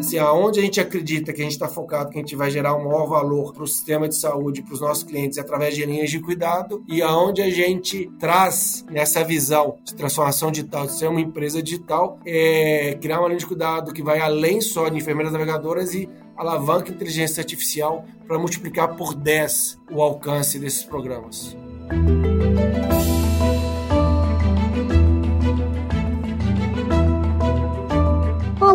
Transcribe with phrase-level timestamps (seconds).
[0.00, 2.74] Assim, aonde a gente acredita que a gente está focado, que a gente vai gerar
[2.74, 6.10] um maior valor para o sistema de saúde, para os nossos clientes, através de linhas
[6.10, 11.20] de cuidado, e aonde a gente traz nessa visão de transformação digital, de ser uma
[11.20, 15.94] empresa digital, é criar uma linha de cuidado que vai além só de enfermeiras navegadoras
[15.94, 21.54] e alavanca inteligência artificial para multiplicar por 10 o alcance desses programas.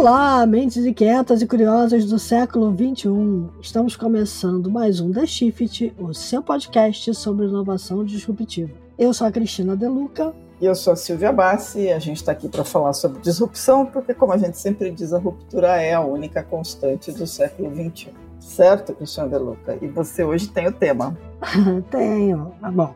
[0.08, 3.50] Olá, mentes inquietas e curiosas do século 21.
[3.60, 8.72] Estamos começando mais um The Shift, o seu podcast sobre inovação disruptiva.
[9.00, 10.32] Eu sou a Cristina Deluca.
[10.62, 14.14] E eu sou a Silvia Bassi a gente está aqui para falar sobre disrupção, porque,
[14.14, 18.14] como a gente sempre diz, a ruptura é a única constante do século XXI.
[18.46, 19.78] Certo, Cristina Deluca?
[19.82, 21.18] E você hoje tem o tema.
[21.90, 22.54] Tenho.
[22.62, 22.94] Tá bom.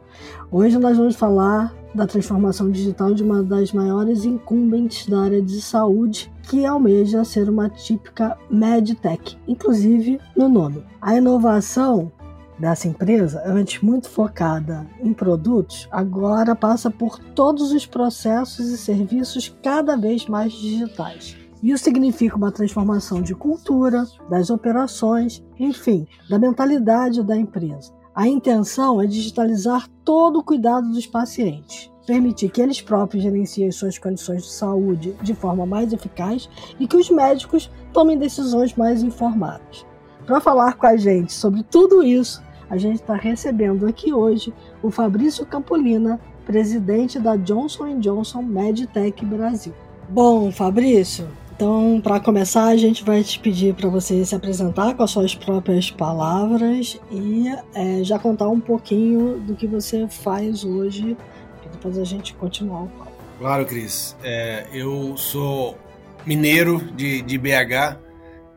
[0.52, 5.59] Hoje nós vamos falar da transformação digital de uma das maiores incumbentes da área de
[5.59, 10.85] saúde, que almeja ser uma típica medtech, inclusive no nome.
[11.02, 12.11] A inovação
[12.59, 19.53] dessa empresa, antes muito focada em produtos, agora passa por todos os processos e serviços
[19.64, 21.36] cada vez mais digitais.
[21.61, 27.93] Isso significa uma transformação de cultura, das operações, enfim, da mentalidade da empresa.
[28.15, 33.97] A intenção é digitalizar todo o cuidado dos pacientes, permitir que eles próprios gerenciem suas
[33.97, 36.49] condições de saúde de forma mais eficaz
[36.80, 39.85] e que os médicos tomem decisões mais informadas.
[40.25, 44.91] Para falar com a gente sobre tudo isso, a gente está recebendo aqui hoje o
[44.91, 49.73] Fabrício Campolina, presidente da Johnson Johnson MedTech Brasil.
[50.09, 51.27] Bom, Fabrício,
[51.59, 55.35] então, para começar, a gente vai te pedir para você se apresentar com as suas
[55.35, 61.17] próprias palavras e é, já contar um pouquinho do que você faz hoje,
[61.65, 63.11] e depois a gente continuar o papo.
[63.37, 64.15] Claro, Cris.
[64.23, 65.77] É, eu sou
[66.25, 67.99] mineiro de, de BH,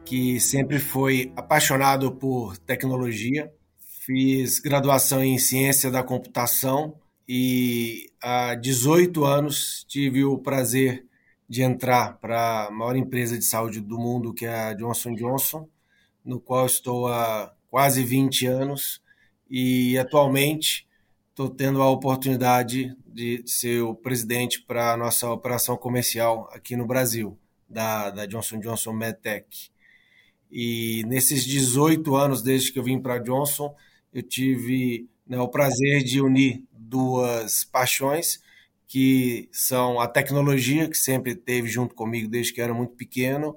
[0.04, 3.50] que sempre foi apaixonado por tecnologia.
[4.06, 6.94] Fiz graduação em ciência da computação
[7.28, 11.04] e há 18 anos tive o prazer
[11.52, 15.68] de entrar para a maior empresa de saúde do mundo, que é a Johnson Johnson,
[16.24, 19.02] no qual estou há quase 20 anos
[19.50, 20.88] e atualmente
[21.28, 26.86] estou tendo a oportunidade de ser o presidente para a nossa operação comercial aqui no
[26.86, 29.70] Brasil, da, da Johnson Johnson MedTech.
[30.50, 33.76] E nesses 18 anos, desde que eu vim para a Johnson,
[34.10, 38.40] eu tive né, o prazer de unir duas paixões,
[38.92, 43.56] que são a tecnologia, que sempre teve junto comigo desde que era muito pequeno,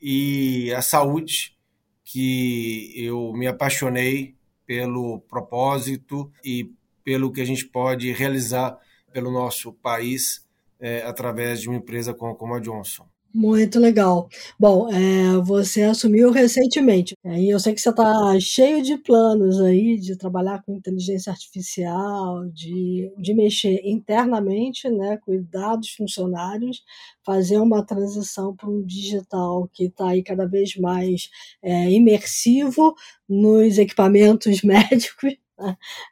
[0.00, 1.58] e a saúde,
[2.04, 6.72] que eu me apaixonei pelo propósito e
[7.02, 8.78] pelo que a gente pode realizar
[9.12, 10.46] pelo nosso país
[10.78, 13.09] é, através de uma empresa como, como a Johnson.
[13.32, 14.28] Muito legal.
[14.58, 19.96] Bom, é, você assumiu recentemente, e eu sei que você está cheio de planos aí
[20.00, 26.82] de trabalhar com inteligência artificial, de, de mexer internamente, né, cuidar dos funcionários,
[27.24, 31.30] fazer uma transição para um digital que está aí cada vez mais
[31.62, 32.94] é, imersivo
[33.28, 35.36] nos equipamentos médicos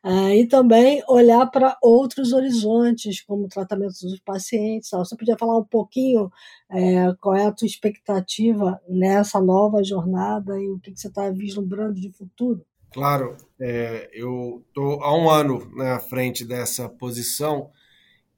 [0.04, 4.90] é, e também olhar para outros horizontes, como tratamento dos pacientes.
[4.90, 6.30] Você podia falar um pouquinho
[6.70, 11.30] é, qual é a tua expectativa nessa nova jornada e o que, que você está
[11.30, 12.64] vislumbrando de futuro?
[12.92, 17.70] Claro, é, eu estou há um ano na frente dessa posição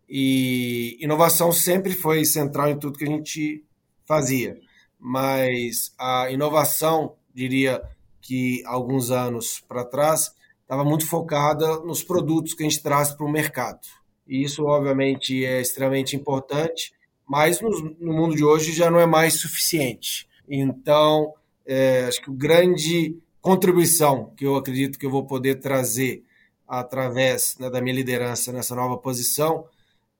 [0.09, 3.65] e inovação sempre foi central em tudo que a gente
[4.05, 4.59] fazia,
[4.99, 7.81] mas a inovação, diria
[8.21, 10.35] que alguns anos para trás,
[10.71, 13.81] estava muito focada nos produtos que a gente traz para o mercado.
[14.25, 16.95] E isso, obviamente, é extremamente importante,
[17.27, 20.29] mas no, no mundo de hoje já não é mais suficiente.
[20.49, 21.35] Então,
[21.67, 26.23] é, acho que a grande contribuição que eu acredito que eu vou poder trazer
[26.69, 29.65] através né, da minha liderança nessa nova posição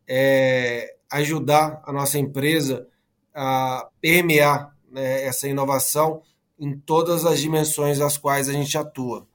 [0.05, 2.89] é ajudar a nossa empresa
[3.33, 6.23] a permear né, essa inovação
[6.59, 9.30] em todas as dimensões às quais a gente atua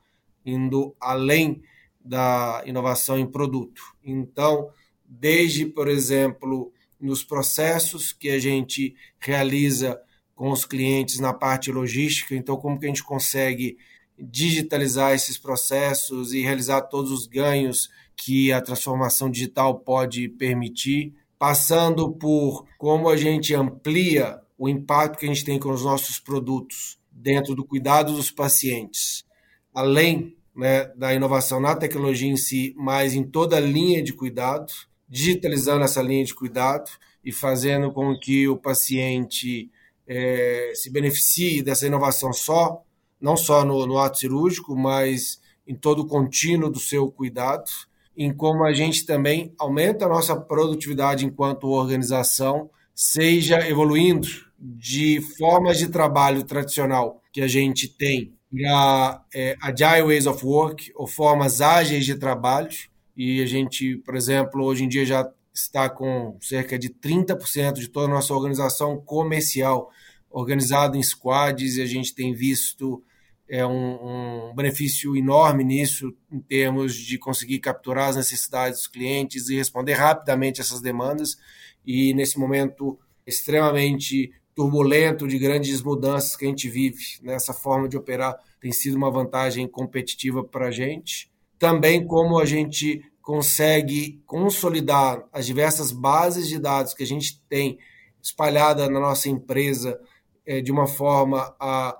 [0.45, 1.61] indo além
[2.03, 3.81] da inovação em produto.
[4.03, 4.69] Então,
[5.03, 9.99] desde, por exemplo, nos processos que a gente realiza
[10.35, 13.77] com os clientes na parte logística, então como que a gente consegue
[14.17, 22.11] digitalizar esses processos e realizar todos os ganhos que a transformação digital pode permitir, passando
[22.11, 26.97] por como a gente amplia o impacto que a gente tem com os nossos produtos
[27.11, 29.25] dentro do cuidado dos pacientes,
[29.73, 34.71] além né, da inovação na tecnologia em si, mas em toda a linha de cuidado,
[35.07, 36.89] digitalizando essa linha de cuidado
[37.23, 39.69] e fazendo com que o paciente
[40.07, 42.83] é, se beneficie dessa inovação só,
[43.19, 47.69] não só no, no ato cirúrgico, mas em todo o contínuo do seu cuidado,
[48.15, 55.77] em como a gente também aumenta a nossa produtividade enquanto organização, seja evoluindo de formas
[55.77, 61.61] de trabalho tradicional que a gente tem para é, agile ways of work ou formas
[61.61, 62.69] ágeis de trabalho.
[63.15, 67.87] E a gente, por exemplo, hoje em dia já está com cerca de 30% de
[67.87, 69.89] toda a nossa organização comercial
[70.29, 73.01] organizada em squads e a gente tem visto
[73.47, 79.49] é um, um, benefício enorme nisso, em termos de conseguir capturar as necessidades dos clientes
[79.49, 81.37] e responder rapidamente essas demandas.
[81.85, 87.97] E nesse momento extremamente turbulento de grandes mudanças que a gente vive nessa forma de
[87.97, 91.29] operar, tem sido uma vantagem competitiva para a gente.
[91.59, 97.77] Também como a gente consegue consolidar as diversas bases de dados que a gente tem
[98.21, 99.99] espalhada na nossa empresa
[100.45, 101.99] é, de uma forma a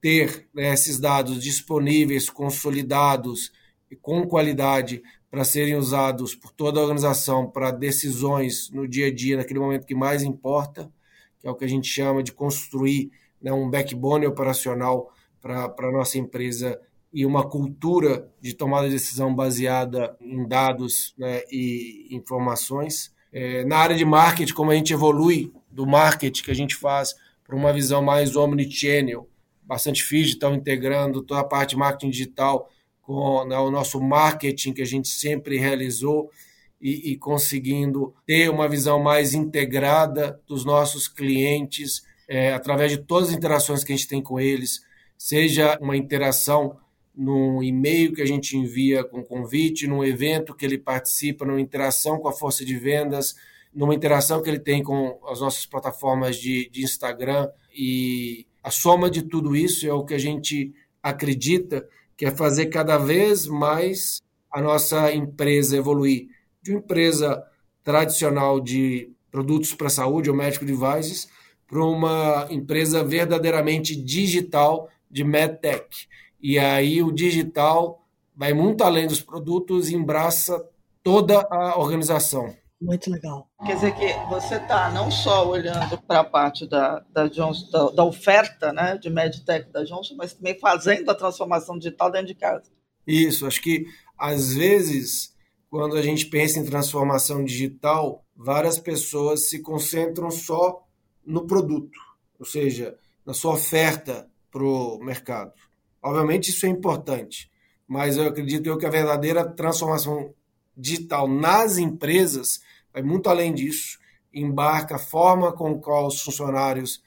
[0.00, 3.50] ter né, esses dados disponíveis, consolidados
[3.90, 9.14] e com qualidade para serem usados por toda a organização para decisões no dia a
[9.14, 10.90] dia, naquele momento que mais importa,
[11.46, 13.10] que é o que a gente chama de construir
[13.40, 16.80] né, um backbone operacional para a nossa empresa
[17.12, 23.14] e uma cultura de tomada de decisão baseada em dados né, e informações.
[23.32, 27.14] É, na área de marketing, como a gente evolui do marketing que a gente faz
[27.44, 29.28] para uma visão mais omnichannel,
[29.62, 32.68] bastante digital, integrando toda a parte de marketing digital
[33.02, 36.28] com né, o nosso marketing que a gente sempre realizou
[36.80, 43.30] e, e, conseguindo ter uma visão mais integrada dos nossos clientes é, através de todas
[43.30, 44.82] as interações que a gente tem com eles,
[45.16, 46.76] seja uma interação
[47.14, 52.18] no e-mail que a gente envia com convite, num evento que ele participa, numa interação
[52.18, 53.34] com a força de vendas,
[53.72, 57.48] numa interação que ele tem com as nossas plataformas de, de Instagram.
[57.74, 62.66] E a soma de tudo isso é o que a gente acredita que é fazer
[62.66, 64.20] cada vez mais
[64.50, 66.28] a nossa empresa evoluir
[66.66, 67.44] de uma empresa
[67.84, 71.28] tradicional de produtos para a saúde ou medical devices
[71.66, 76.08] para uma empresa verdadeiramente digital de medtech.
[76.40, 78.04] E aí o digital
[78.36, 80.64] vai muito além dos produtos e embraça
[81.02, 82.54] toda a organização.
[82.80, 83.48] Muito legal.
[83.64, 87.90] Quer dizer que você está não só olhando para a parte da, da, Johnson, da,
[87.90, 92.34] da, oferta né, de MedTech da Johnson, mas também fazendo a transformação digital dentro de
[92.34, 92.64] casa.
[93.06, 93.86] Isso, acho que
[94.18, 95.35] às vezes,
[95.76, 100.82] quando a gente pensa em transformação digital, várias pessoas se concentram só
[101.22, 101.98] no produto,
[102.38, 102.96] ou seja,
[103.26, 105.52] na sua oferta para o mercado.
[106.02, 107.50] Obviamente isso é importante,
[107.86, 110.32] mas eu acredito eu que a verdadeira transformação
[110.74, 113.98] digital nas empresas vai muito além disso,
[114.32, 117.02] embarca a forma com qual os funcionários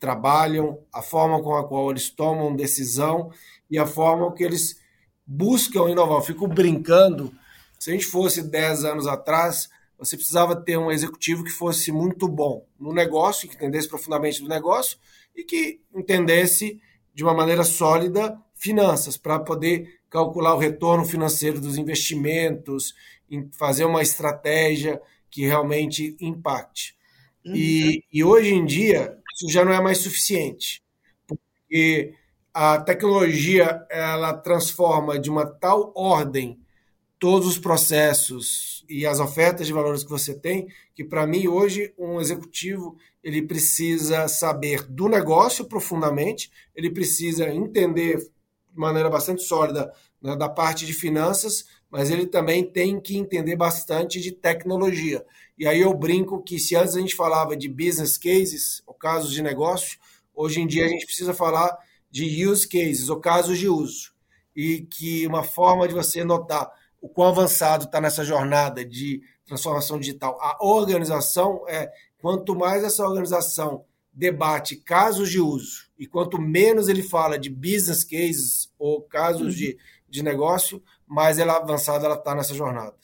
[0.00, 3.30] trabalham, a forma com a qual eles tomam decisão
[3.70, 4.80] e a forma que eles
[5.24, 6.18] buscam inovar.
[6.18, 7.32] Eu fico brincando,
[7.80, 12.28] se a gente fosse 10 anos atrás, você precisava ter um executivo que fosse muito
[12.28, 14.98] bom no negócio, que entendesse profundamente do negócio
[15.34, 16.78] e que entendesse
[17.14, 22.94] de uma maneira sólida finanças, para poder calcular o retorno financeiro dos investimentos,
[23.52, 25.00] fazer uma estratégia
[25.30, 26.94] que realmente impacte.
[27.42, 27.56] Uhum.
[27.56, 30.82] E, e hoje em dia, isso já não é mais suficiente,
[31.26, 32.12] porque
[32.52, 36.60] a tecnologia ela transforma de uma tal ordem
[37.20, 41.92] todos os processos e as ofertas de valores que você tem, que para mim hoje
[41.98, 49.92] um executivo ele precisa saber do negócio profundamente, ele precisa entender de maneira bastante sólida
[50.20, 55.24] né, da parte de finanças, mas ele também tem que entender bastante de tecnologia.
[55.58, 59.30] E aí eu brinco que se antes a gente falava de business cases, ou casos
[59.30, 59.98] de negócio,
[60.34, 61.76] hoje em dia a gente precisa falar
[62.10, 64.12] de use cases, ou casos de uso.
[64.56, 69.98] E que uma forma de você notar o quão avançado está nessa jornada de transformação
[69.98, 71.90] digital a organização é
[72.20, 78.04] quanto mais essa organização debate casos de uso e quanto menos ele fala de business
[78.04, 79.58] cases ou casos uhum.
[79.58, 79.78] de,
[80.08, 82.94] de negócio, mais ela avançada ela está nessa jornada.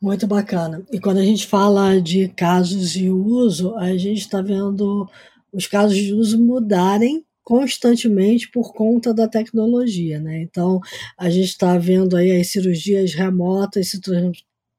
[0.00, 0.84] Muito bacana.
[0.90, 5.08] E quando a gente fala de casos de uso, a gente está vendo
[5.52, 10.42] os casos de uso mudarem constantemente por conta da tecnologia, né?
[10.42, 10.80] Então
[11.18, 14.00] a gente está vendo aí as cirurgias remotas se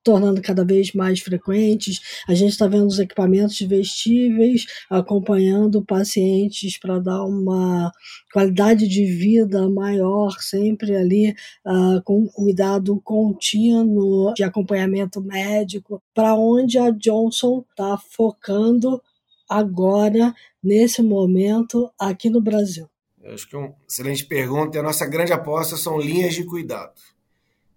[0.03, 2.00] tornando cada vez mais frequentes.
[2.27, 7.91] A gente está vendo os equipamentos vestíveis acompanhando pacientes para dar uma
[8.32, 11.32] qualidade de vida maior, sempre ali
[11.65, 19.01] uh, com cuidado contínuo de acompanhamento médico, para onde a Johnson está focando
[19.53, 20.33] agora,
[20.63, 22.89] nesse momento, aqui no Brasil?
[23.22, 24.75] Eu acho que é uma excelente pergunta.
[24.75, 27.00] E a nossa grande aposta são linhas de cuidado.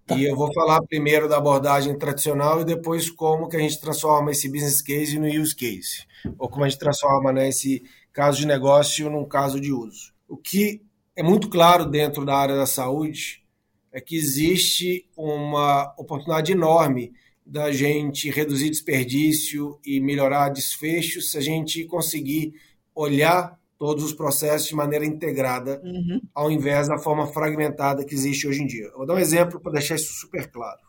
[0.06, 0.16] Tá.
[0.16, 4.30] E eu vou falar primeiro da abordagem tradicional e depois como que a gente transforma
[4.30, 6.06] esse business case no use case.
[6.38, 10.14] Ou como a gente transforma né, esse caso de negócio num caso de uso.
[10.26, 10.82] O que
[11.14, 13.44] é muito claro dentro da área da saúde
[13.92, 17.12] é que existe uma oportunidade enorme
[17.46, 22.54] da gente reduzir desperdício e melhorar desfechos se a gente conseguir
[22.92, 26.20] olhar todos os processos de maneira integrada, uhum.
[26.34, 28.86] ao invés da forma fragmentada que existe hoje em dia.
[28.86, 30.80] Eu vou dar um exemplo para deixar isso super claro.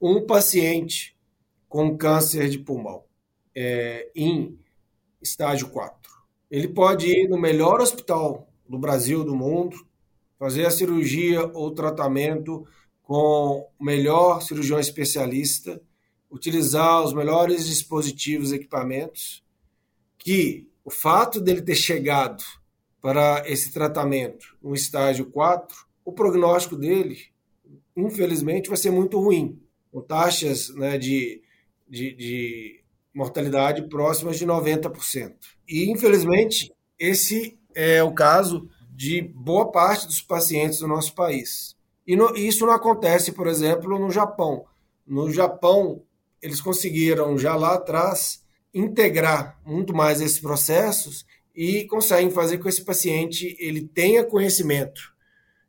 [0.00, 1.16] Um paciente
[1.68, 3.04] com câncer de pulmão
[3.54, 4.58] é, em
[5.20, 6.12] estágio 4,
[6.50, 9.76] ele pode ir no melhor hospital do Brasil, do mundo,
[10.38, 12.66] fazer a cirurgia ou tratamento
[13.02, 15.80] com o melhor cirurgião especialista,
[16.30, 19.42] utilizar os melhores dispositivos equipamentos,
[20.18, 22.42] que o fato dele ter chegado
[23.00, 27.18] para esse tratamento no estágio 4, o prognóstico dele,
[27.96, 29.60] infelizmente, vai ser muito ruim,
[29.92, 31.42] com taxas né, de,
[31.88, 35.34] de, de mortalidade próximas de 90%.
[35.68, 41.76] E, infelizmente, esse é o caso de boa parte dos pacientes do nosso país.
[42.06, 44.64] E no, isso não acontece, por exemplo, no Japão.
[45.06, 46.02] No Japão,
[46.40, 51.24] eles conseguiram já lá atrás integrar muito mais esses processos
[51.54, 55.14] e conseguem fazer com que esse paciente ele tenha conhecimento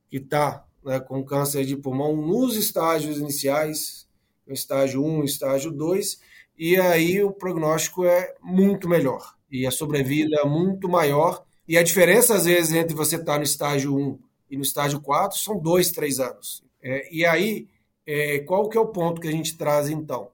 [0.09, 4.07] que está né, com câncer de pulmão nos estágios iniciais,
[4.47, 6.19] estágio 1, estágio 2,
[6.57, 11.45] e aí o prognóstico é muito melhor e a sobrevida é muito maior.
[11.67, 14.19] E a diferença, às vezes, entre você estar tá no estágio 1
[14.49, 16.63] e no estágio 4 são dois, três anos.
[16.81, 17.67] É, e aí,
[18.05, 20.31] é, qual que é o ponto que a gente traz, então?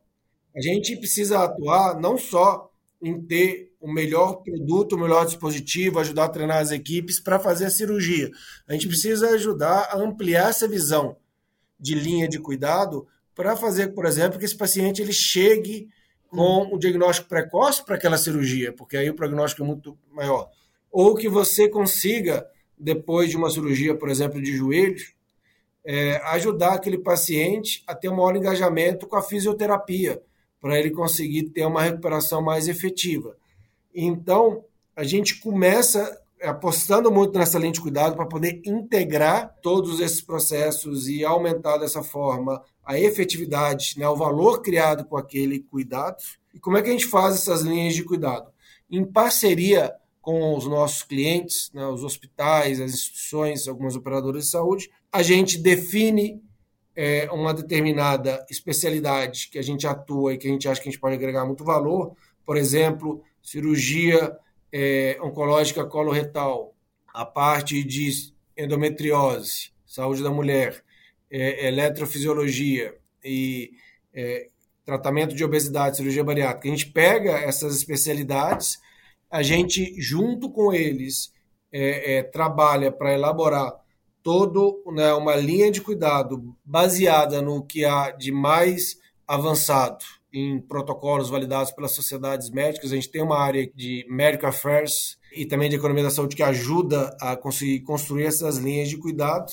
[0.55, 6.25] A gente precisa atuar não só em ter o melhor produto, o melhor dispositivo, ajudar
[6.25, 8.31] a treinar as equipes para fazer a cirurgia.
[8.67, 11.17] A gente precisa ajudar a ampliar essa visão
[11.77, 13.05] de linha de cuidado
[13.36, 15.89] para fazer, por exemplo, que esse paciente ele chegue
[16.29, 20.50] com o diagnóstico precoce para aquela cirurgia, porque aí o prognóstico é muito maior.
[20.89, 25.03] Ou que você consiga, depois de uma cirurgia, por exemplo, de joelho,
[25.86, 30.22] é, ajudar aquele paciente a ter um maior engajamento com a fisioterapia
[30.63, 33.36] para ele conseguir ter uma recuperação mais efetiva.
[33.93, 34.63] Então,
[34.96, 41.10] a gente começa apostando muito nessa lente de cuidado para poder integrar todos esses processos
[41.10, 46.15] e aumentar dessa forma a efetividade, né, o valor criado com aquele cuidado.
[46.53, 48.50] E como é que a gente faz essas linhas de cuidado?
[48.89, 54.89] Em parceria com os nossos clientes, né, os hospitais, as instituições, algumas operadoras de saúde,
[55.12, 56.41] a gente define
[56.95, 60.91] é, uma determinada especialidade que a gente atua e que a gente acha que a
[60.91, 64.38] gente pode agregar muito valor, por exemplo, cirurgia
[64.71, 66.75] é, oncológica coloretal,
[67.13, 70.83] a parte de endometriose, saúde da mulher,
[71.29, 73.71] é, eletrofisiologia e
[74.13, 74.50] é,
[74.85, 76.67] tratamento de obesidade, cirurgia bariátrica.
[76.67, 78.79] A gente pega essas especialidades,
[79.29, 81.33] a gente, junto com eles,
[81.71, 83.83] é, é, trabalha para elaborar
[84.24, 90.03] todo né, uma linha de cuidado baseada no que há de mais avançado
[90.34, 92.92] em protocolos validados pelas sociedades médicas.
[92.92, 96.42] A gente tem uma área de medical affairs e também de economia da saúde que
[96.42, 99.51] ajuda a conseguir construir essas linhas de cuidado.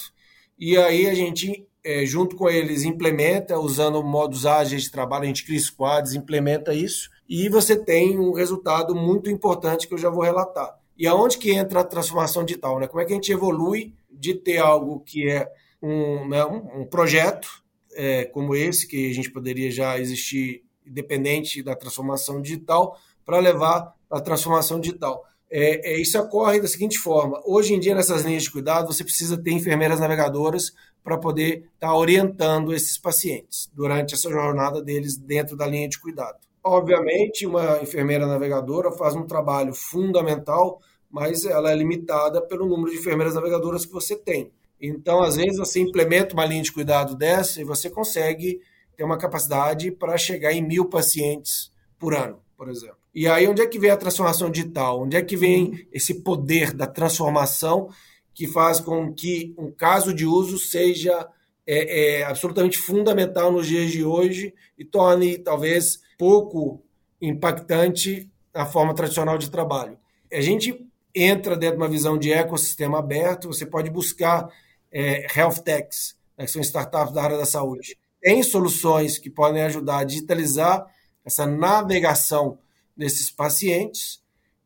[0.59, 5.27] E aí a gente, é, junto com eles, implementa, usando modos ágeis de trabalho, a
[5.27, 10.11] gente cria squads, implementa isso, e você tem um resultado muito importante que eu já
[10.11, 10.79] vou relatar.
[10.99, 12.79] E aonde que entra a transformação digital?
[12.79, 12.87] Né?
[12.87, 15.50] Como é que a gente evolui de ter algo que é
[15.83, 17.49] um, né, um projeto
[17.95, 23.95] é, como esse, que a gente poderia já existir independente da transformação digital, para levar
[24.11, 25.25] a transformação digital.
[25.50, 29.03] É, é, isso ocorre da seguinte forma: hoje em dia, nessas linhas de cuidado, você
[29.03, 30.73] precisa ter enfermeiras navegadoras
[31.03, 35.99] para poder estar tá orientando esses pacientes durante essa jornada deles dentro da linha de
[35.99, 36.39] cuidado.
[36.62, 42.99] Obviamente, uma enfermeira navegadora faz um trabalho fundamental mas ela é limitada pelo número de
[42.99, 44.52] enfermeiras navegadoras que você tem.
[44.81, 48.61] Então, às vezes, você implementa uma linha de cuidado dessa e você consegue
[48.97, 52.97] ter uma capacidade para chegar em mil pacientes por ano, por exemplo.
[53.14, 55.02] E aí, onde é que vem a transformação digital?
[55.02, 57.90] Onde é que vem esse poder da transformação
[58.33, 61.29] que faz com que um caso de uso seja
[61.67, 66.83] é, é, absolutamente fundamental nos dias de hoje e torne, talvez, pouco
[67.21, 69.99] impactante a forma tradicional de trabalho?
[70.33, 74.49] A gente entra dentro de uma visão de ecossistema aberto, você pode buscar
[74.93, 77.97] é, health techs, né, que são startups da área da saúde.
[78.21, 80.87] Tem soluções que podem ajudar a digitalizar
[81.25, 82.59] essa navegação
[82.97, 84.21] desses pacientes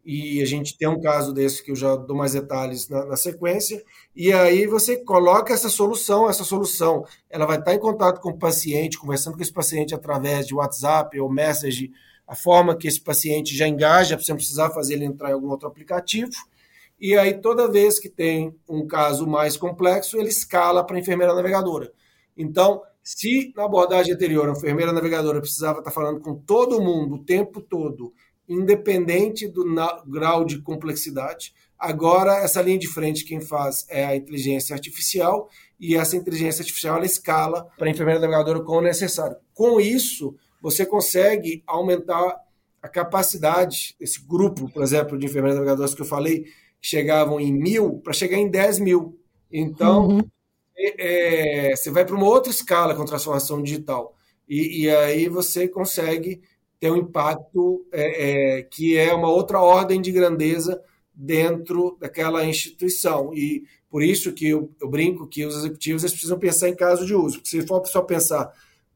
[0.05, 3.17] e a gente tem um caso desse que eu já dou mais detalhes na, na,
[3.17, 3.83] sequência,
[4.15, 8.39] e aí você coloca essa solução, essa solução, ela vai estar em contato com o
[8.39, 11.91] paciente, conversando com esse paciente através de WhatsApp ou message,
[12.27, 15.35] a forma que esse paciente já engaja, para você não precisar fazer ele entrar em
[15.35, 16.33] algum outro aplicativo,
[17.01, 21.35] e aí toda vez que tem um caso mais complexo, ele escala para a enfermeira
[21.35, 21.93] navegadora.
[22.37, 27.25] Então, se na abordagem anterior a enfermeira navegadora precisava estar falando com todo mundo o
[27.25, 28.13] tempo todo,
[28.49, 29.65] independente do
[30.07, 31.53] grau de complexidade.
[31.79, 36.97] Agora, essa linha de frente quem faz é a inteligência artificial e essa inteligência artificial
[36.97, 39.37] ela escala para a enfermeira navegadora como necessário.
[39.53, 40.35] Com isso,
[40.65, 42.41] você consegue aumentar
[42.81, 46.45] a capacidade desse grupo, por exemplo, de enfermeiras navegadoras que eu falei,
[46.81, 49.21] que chegavam em mil, para chegar em 10 mil.
[49.53, 50.21] Então, uhum.
[50.75, 54.17] é, é, você vai para uma outra escala com transformação digital.
[54.49, 56.41] E, e aí você consegue
[56.81, 60.83] tem um impacto é, é, que é uma outra ordem de grandeza
[61.15, 63.35] dentro daquela instituição.
[63.35, 67.15] E por isso que eu, eu brinco que os executivos precisam pensar em caso de
[67.15, 67.37] uso.
[67.37, 68.51] Porque se for só pensar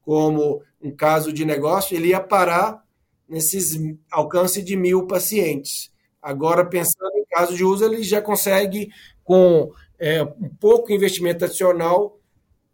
[0.09, 2.83] como um caso de negócio, ele ia parar
[3.29, 3.79] nesses
[4.11, 5.93] alcance de mil pacientes.
[6.23, 8.91] Agora, pensando em caso de uso, ele já consegue,
[9.23, 12.19] com é, um pouco investimento adicional,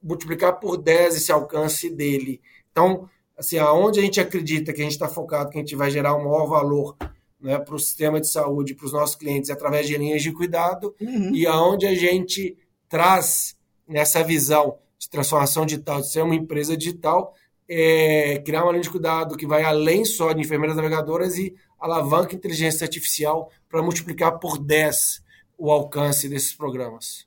[0.00, 2.40] multiplicar por 10 esse alcance dele.
[2.70, 5.90] Então, assim, aonde a gente acredita que a gente está focado, que a gente vai
[5.90, 6.96] gerar um maior valor
[7.40, 10.94] né, para o sistema de saúde, para os nossos clientes, através de linhas de cuidado,
[11.00, 11.34] uhum.
[11.34, 12.56] e aonde a gente
[12.88, 13.56] traz
[13.88, 17.34] nessa visão de transformação digital, de ser uma empresa digital,
[17.68, 22.34] é, criar uma linha de cuidado que vai além só de enfermeiras navegadoras e alavanca
[22.34, 25.22] inteligência artificial para multiplicar por 10
[25.56, 27.26] o alcance desses programas.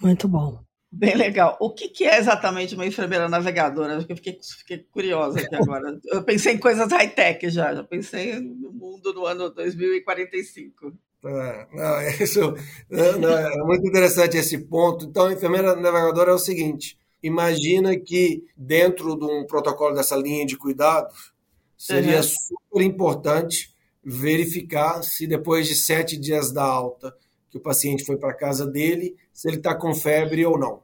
[0.00, 0.60] Muito bom.
[0.90, 1.56] Bem legal.
[1.60, 3.94] O que, que é exatamente uma enfermeira navegadora?
[3.94, 5.98] Eu fiquei, fiquei curiosa aqui agora.
[6.06, 10.96] Eu pensei em coisas high-tech já, já pensei no mundo no ano 2045.
[11.24, 12.40] É, não, isso,
[13.18, 15.06] não, é muito interessante esse ponto.
[15.06, 20.46] Então, a enfermeira navegadora é o seguinte: imagina que dentro de um protocolo dessa linha
[20.46, 21.12] de cuidado,
[21.76, 22.22] seria uhum.
[22.22, 27.14] super importante verificar se depois de sete dias da alta
[27.50, 30.82] que o paciente foi para casa dele, se ele está com febre ou não.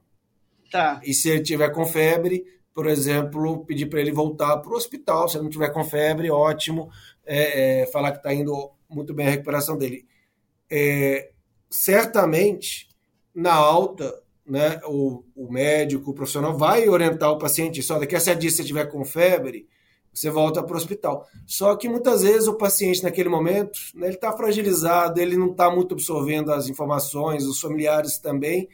[0.70, 1.00] Tá.
[1.04, 5.28] E se ele tiver com febre, por exemplo, pedir para ele voltar para o hospital.
[5.28, 6.90] Se ele não tiver com febre, ótimo.
[7.24, 10.06] É, é, falar que está indo muito bem a recuperação dele.
[10.70, 11.30] É,
[11.70, 12.88] certamente,
[13.34, 14.21] na alta,
[14.52, 17.82] né, o, o, médico, o profissional vai orientar o paciente.
[17.82, 19.66] Só daqui a sete dias, se você tiver com febre,
[20.12, 21.26] você volta para o hospital.
[21.46, 25.70] Só que muitas vezes o paciente, naquele momento, né, ele está fragilizado, ele não está
[25.70, 28.68] muito absorvendo as informações, os familiares também.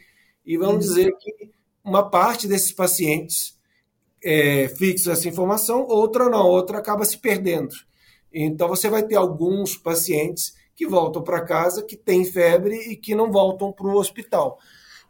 [0.44, 0.94] E vamos uhum.
[0.94, 1.48] dizer que
[1.84, 3.56] uma parte desses pacientes
[4.24, 7.72] é, fixa essa informação, outra não, outra acaba se perdendo.
[8.32, 13.14] Então você vai ter alguns pacientes que voltam para casa, que têm febre e que
[13.14, 14.58] não voltam para o hospital.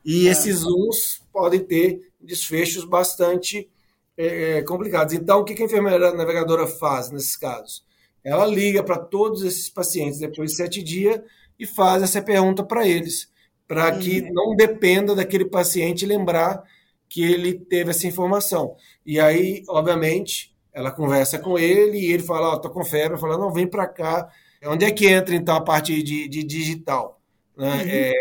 [0.09, 0.31] E é.
[0.31, 3.68] esses uns podem ter desfechos bastante
[4.16, 5.12] é, é complicados.
[5.12, 7.85] Então, o que a enfermeira navegadora faz nesses casos?
[8.25, 11.21] Ela liga para todos esses pacientes depois de sete dias
[11.59, 13.29] e faz essa pergunta para eles
[13.68, 14.33] para que uhum.
[14.33, 16.64] não dependa daquele paciente lembrar
[17.07, 18.75] que ele teve essa informação.
[19.05, 23.18] E aí, obviamente, ela conversa com ele e ele fala: Ó, oh, tô com febre.
[23.18, 24.29] Fala: Não, vem para cá.
[24.64, 27.21] Onde é que entra então a parte de, de digital?
[27.57, 27.75] Né?
[27.75, 27.88] Uhum.
[27.88, 28.12] É,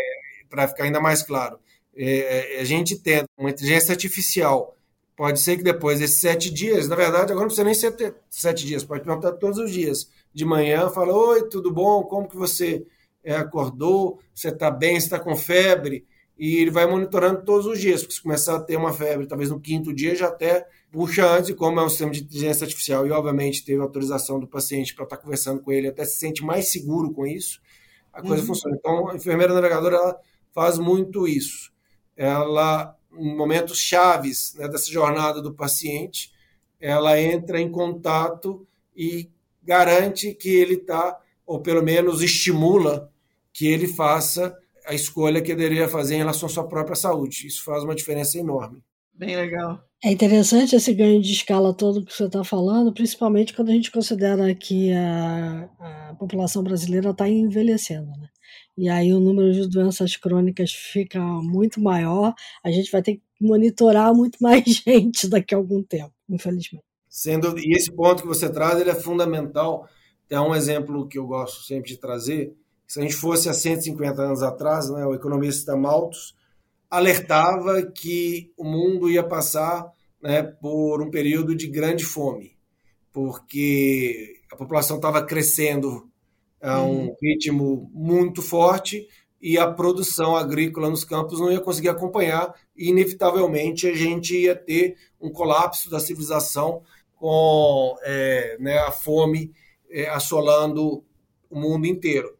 [0.50, 1.58] para ficar ainda mais claro.
[2.00, 4.76] É, é, a gente tem uma inteligência artificial.
[5.16, 8.64] Pode ser que depois desses sete dias, na verdade, agora não precisa nem ser sete
[8.64, 10.08] dias, pode perguntar todos os dias.
[10.32, 12.04] De manhã, fala: Oi, tudo bom?
[12.04, 12.86] Como que você
[13.24, 16.06] é, acordou, você está bem, você está com febre,
[16.38, 19.50] e ele vai monitorando todos os dias, porque se começar a ter uma febre, talvez
[19.50, 23.04] no quinto dia já até puxa antes, e como é um sistema de inteligência artificial
[23.06, 26.44] e obviamente teve autorização do paciente para estar tá conversando com ele, até se sente
[26.44, 27.60] mais seguro com isso,
[28.12, 28.46] a coisa uhum.
[28.46, 28.76] funciona.
[28.78, 30.20] Então, a enfermeira navegadora ela
[30.52, 31.72] faz muito isso.
[32.18, 36.32] Ela, em momentos chaves né, dessa jornada do paciente,
[36.80, 39.30] ela entra em contato e
[39.62, 43.10] garante que ele está, ou pelo menos estimula
[43.52, 44.54] que ele faça
[44.84, 47.46] a escolha que ele deveria fazer em relação à sua própria saúde.
[47.46, 48.82] Isso faz uma diferença enorme.
[49.14, 49.84] Bem legal.
[50.02, 53.90] É interessante esse ganho de escala todo que você está falando, principalmente quando a gente
[53.90, 55.68] considera que a,
[56.10, 58.06] a população brasileira está envelhecendo.
[58.06, 58.28] Né?
[58.78, 63.22] E aí o número de doenças crônicas fica muito maior, a gente vai ter que
[63.40, 66.84] monitorar muito mais gente daqui a algum tempo, infelizmente.
[67.08, 69.88] Sendo, e esse ponto que você traz ele é fundamental.
[70.28, 72.54] Tem um exemplo que eu gosto sempre de trazer,
[72.86, 76.36] se a gente fosse há 150 anos atrás, né, o economista Malthus
[76.88, 82.56] alertava que o mundo ia passar né, por um período de grande fome,
[83.12, 86.07] porque a população estava crescendo
[86.60, 87.16] a é um uhum.
[87.22, 89.06] ritmo muito forte
[89.40, 94.54] e a produção agrícola nos campos não ia conseguir acompanhar e inevitavelmente a gente ia
[94.54, 96.82] ter um colapso da civilização
[97.14, 99.52] com é, né, a fome
[99.90, 101.04] é, assolando
[101.50, 102.36] o mundo inteiro.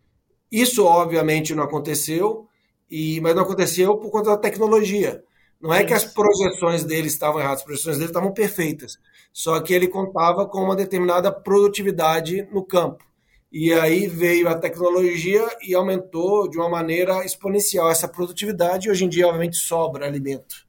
[0.50, 2.46] Isso obviamente não aconteceu,
[2.90, 5.22] e, mas não aconteceu por conta da tecnologia.
[5.60, 8.96] Não é que as projeções dele estavam erradas, as projeções dele estavam perfeitas.
[9.32, 13.04] Só que ele contava com uma determinada produtividade no campo.
[13.50, 18.88] E aí veio a tecnologia e aumentou de uma maneira exponencial essa produtividade.
[18.88, 20.66] E hoje em dia, obviamente, sobra alimento.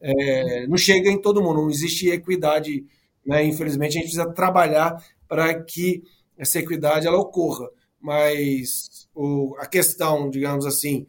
[0.00, 2.84] É, não chega em todo mundo, não existe equidade.
[3.26, 3.44] Né?
[3.44, 4.96] Infelizmente, a gente precisa trabalhar
[5.28, 6.02] para que
[6.38, 7.68] essa equidade ela ocorra.
[8.00, 11.06] Mas o, a questão, digamos assim,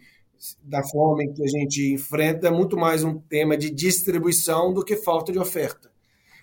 [0.63, 4.97] da fome que a gente enfrenta é muito mais um tema de distribuição do que
[4.97, 5.91] falta de oferta.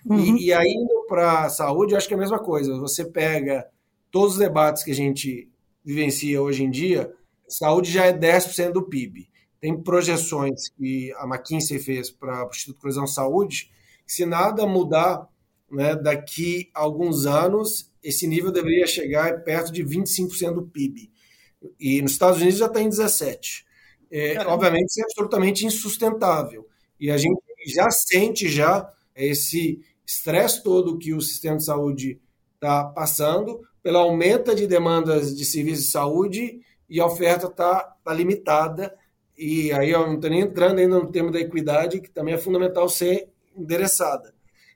[0.05, 0.37] Uhum.
[0.37, 2.79] E, e aí, para a saúde, eu acho que é a mesma coisa.
[2.79, 3.67] Você pega
[4.11, 5.49] todos os debates que a gente
[5.83, 7.11] vivencia hoje em dia,
[7.47, 9.29] saúde já é 10% do PIB.
[9.59, 13.71] Tem projeções que a McKinsey fez para o Instituto de Coesão Saúde,
[14.05, 15.27] que se nada mudar,
[15.71, 21.11] né, daqui a alguns anos, esse nível deveria chegar perto de 25% do PIB.
[21.79, 23.63] E nos Estados Unidos já está em 17%.
[24.11, 26.67] É, obviamente, isso é absolutamente insustentável.
[26.99, 32.19] E a gente já sente já esse estresse todo que o sistema de saúde
[32.55, 38.13] está passando, pela aumento de demandas de serviços de saúde e a oferta está tá
[38.13, 38.95] limitada.
[39.37, 42.37] E aí eu não estou nem entrando ainda no tema da equidade, que também é
[42.37, 44.33] fundamental ser endereçada.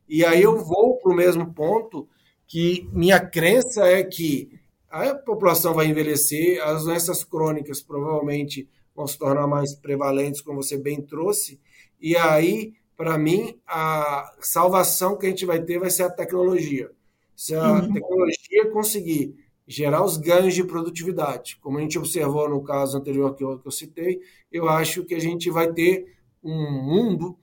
[0.07, 2.07] E aí eu vou para o mesmo ponto
[2.47, 9.17] que minha crença é que a população vai envelhecer, as doenças crônicas provavelmente vão se
[9.17, 11.59] tornar mais prevalentes, como você bem trouxe,
[11.99, 16.89] e aí, para mim, a salvação que a gente vai ter vai ser a tecnologia.
[17.35, 17.93] Se a uhum.
[17.93, 19.35] tecnologia conseguir
[19.67, 23.67] gerar os ganhos de produtividade, como a gente observou no caso anterior que eu, que
[23.67, 24.19] eu citei,
[24.51, 27.37] eu acho que a gente vai ter um mundo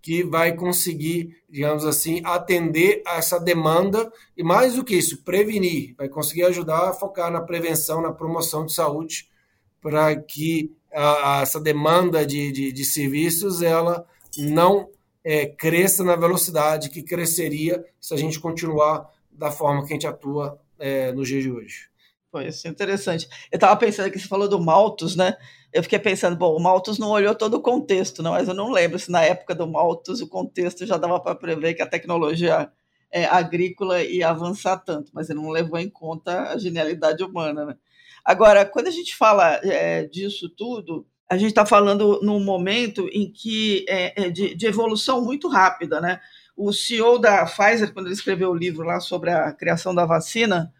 [0.00, 5.96] que vai conseguir, digamos assim, atender a essa demanda e, mais do que isso, prevenir,
[5.98, 9.28] vai conseguir ajudar a focar na prevenção, na promoção de saúde,
[9.80, 14.06] para que a, a, essa demanda de, de, de, serviços ela
[14.38, 14.88] não
[15.24, 20.06] é, cresça na velocidade que cresceria se a gente continuar da forma que a gente
[20.06, 21.88] atua é, no dia de hoje.
[22.30, 23.28] Foi isso, interessante.
[23.50, 25.36] Eu estava pensando que você falou do Malthus, né?
[25.72, 28.70] Eu fiquei pensando, bom, o Malthus não olhou todo o contexto, não, mas eu não
[28.70, 32.70] lembro se na época do Malthus o contexto já dava para prever que a tecnologia
[33.10, 37.76] é, agrícola ia avançar tanto, mas ele não levou em conta a genialidade humana, né?
[38.24, 43.30] Agora, quando a gente fala é, disso tudo, a gente está falando num momento em
[43.32, 46.20] que é, é de, de evolução muito rápida, né?
[46.56, 50.72] O CEO da Pfizer, quando ele escreveu o livro lá sobre a criação da vacina,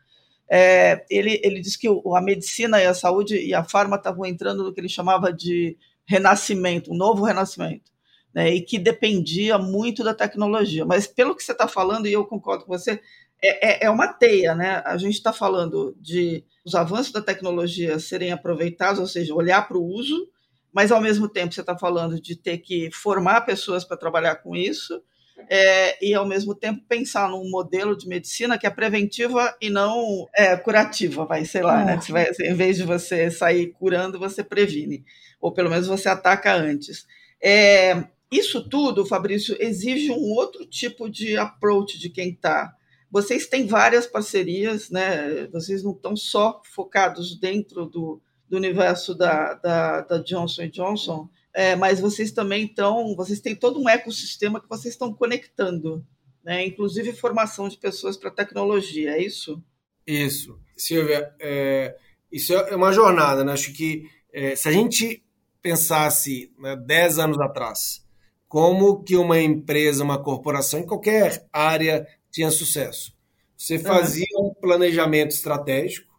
[0.48, 4.64] é, ele, ele disse que a medicina e a saúde e a farma estavam entrando
[4.64, 7.90] no que ele chamava de renascimento, um novo renascimento,
[8.32, 10.84] né, e que dependia muito da tecnologia.
[10.84, 13.00] Mas pelo que você está falando, e eu concordo com você,
[13.42, 14.82] é, é, é uma teia, né?
[14.84, 19.76] A gente está falando de os avanços da tecnologia serem aproveitados, ou seja, olhar para
[19.76, 20.28] o uso,
[20.72, 24.56] mas ao mesmo tempo você está falando de ter que formar pessoas para trabalhar com
[24.56, 25.02] isso,
[25.48, 30.26] é, e ao mesmo tempo pensar num modelo de medicina que é preventiva e não
[30.34, 32.00] é, curativa, vai, sei lá, né?
[32.00, 35.04] Você vai, em vez de você sair curando, você previne,
[35.40, 37.06] ou pelo menos você ataca antes.
[37.42, 42.74] É, isso tudo, Fabrício, exige um outro tipo de approach de quem está.
[43.10, 45.46] Vocês têm várias parcerias, né?
[45.52, 51.74] Vocês não estão só focados dentro do, do universo da, da, da Johnson Johnson, é,
[51.74, 56.06] mas vocês também estão, vocês têm todo um ecossistema que vocês estão conectando,
[56.44, 56.66] né?
[56.66, 59.64] inclusive formação de pessoas para tecnologia, é isso?
[60.06, 60.60] Isso.
[60.76, 61.96] Silvia, é,
[62.30, 63.54] isso é uma jornada, né?
[63.54, 65.24] Acho que é, se a gente
[65.62, 68.04] pensasse né, 10 anos atrás,
[68.46, 73.16] como que uma empresa, uma corporação, em qualquer área, tinha sucesso?
[73.56, 76.14] Você fazia um planejamento estratégico,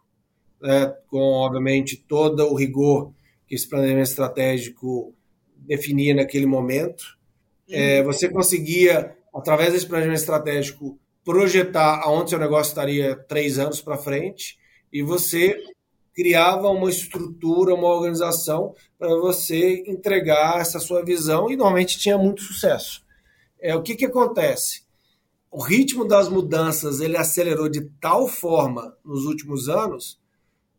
[0.60, 3.12] né, com, obviamente, todo o rigor
[3.46, 5.14] que esse planejamento estratégico
[5.68, 7.04] definia naquele momento.
[7.70, 8.06] É, uhum.
[8.06, 14.58] você conseguia, através desse planejamento estratégico, projetar aonde seu negócio estaria três anos para frente
[14.90, 15.54] e você
[16.14, 22.42] criava uma estrutura, uma organização para você entregar essa sua visão e normalmente tinha muito
[22.42, 23.04] sucesso.
[23.60, 24.82] É, o que, que acontece?
[25.50, 30.18] O ritmo das mudanças ele acelerou de tal forma nos últimos anos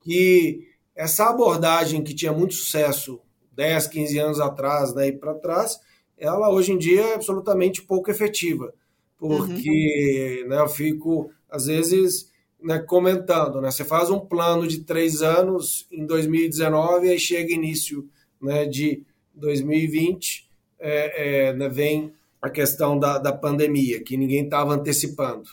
[0.02, 3.21] que essa abordagem que tinha muito sucesso
[3.59, 5.81] 10, 15 anos atrás, daí para trás,
[6.17, 8.73] ela hoje em dia é absolutamente pouco efetiva,
[9.17, 10.49] porque uhum.
[10.49, 12.31] né, eu fico, às vezes,
[12.63, 13.69] né, comentando, né?
[13.69, 18.07] Você faz um plano de três anos em 2019 e aí chega início
[18.41, 24.73] né, de 2020, é, é, né, vem a questão da, da pandemia, que ninguém estava
[24.73, 25.49] antecipando.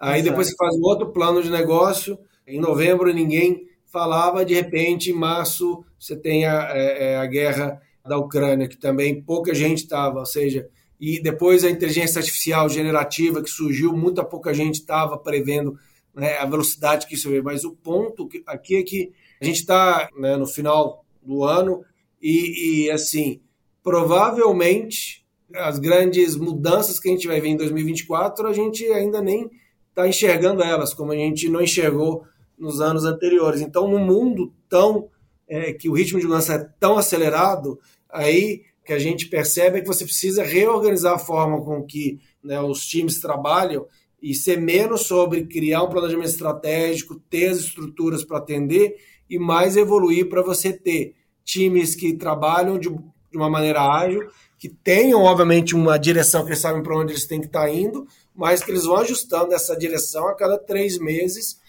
[0.00, 0.30] Aí Exato.
[0.30, 5.14] depois você faz um outro plano de negócio, em novembro ninguém falava, de repente em
[5.14, 10.18] março você tem a, é, é a guerra da Ucrânia, que também pouca gente estava,
[10.18, 15.76] ou seja, e depois a inteligência artificial generativa que surgiu, muita pouca gente estava prevendo
[16.14, 17.42] né, a velocidade que isso veio.
[17.42, 21.84] Mas o ponto aqui é que a gente está né, no final do ano
[22.20, 23.40] e, e, assim,
[23.82, 25.24] provavelmente
[25.54, 29.50] as grandes mudanças que a gente vai ver em 2024, a gente ainda nem
[29.88, 32.24] está enxergando elas, como a gente não enxergou
[32.62, 33.60] nos anos anteriores.
[33.60, 35.08] Então, no mundo tão
[35.48, 39.80] é, que o ritmo de mudança é tão acelerado, aí que a gente percebe é
[39.80, 43.86] que você precisa reorganizar a forma com que né, os times trabalham
[44.22, 48.96] e ser menos sobre criar um planejamento estratégico, ter as estruturas para atender
[49.28, 54.68] e mais evoluir para você ter times que trabalham de, de, uma maneira ágil, que
[54.68, 58.06] tenham, obviamente, uma direção que eles sabem para onde eles têm que estar tá indo,
[58.32, 61.60] mas que eles vão ajustando essa direção a cada três meses,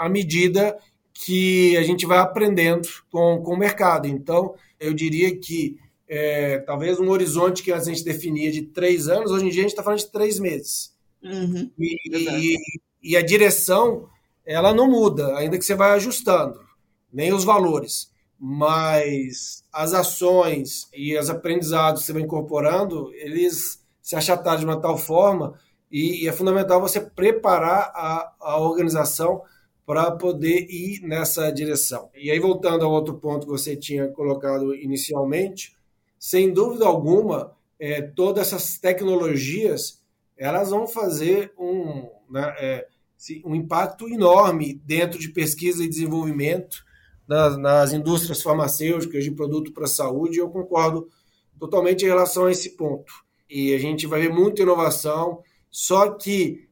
[0.00, 0.78] à medida
[1.12, 4.08] que a gente vai aprendendo com, com o mercado.
[4.08, 9.30] Então, eu diria que é, talvez um horizonte que a gente definia de três anos,
[9.30, 10.96] hoje em dia a gente está falando de três meses.
[11.22, 12.56] Uhum, e, e,
[13.02, 14.08] e, a direção,
[14.46, 16.58] ela não muda, ainda que você vai ajustando,
[17.12, 18.10] nem os valores.
[18.38, 24.80] Mas as ações e os aprendizados que você vai incorporando, eles se achataram de uma
[24.80, 25.60] tal forma
[25.92, 29.42] e, e é fundamental você preparar a, a organização
[29.90, 32.10] para poder ir nessa direção.
[32.14, 35.76] E aí, voltando ao outro ponto que você tinha colocado inicialmente,
[36.16, 40.00] sem dúvida alguma, é, todas essas tecnologias
[40.38, 42.86] elas vão fazer um, né, é,
[43.44, 46.84] um impacto enorme dentro de pesquisa e desenvolvimento
[47.26, 50.38] nas, nas indústrias farmacêuticas de produto para a saúde.
[50.38, 51.08] Eu concordo
[51.58, 53.12] totalmente em relação a esse ponto.
[53.50, 56.69] E a gente vai ver muita inovação, só que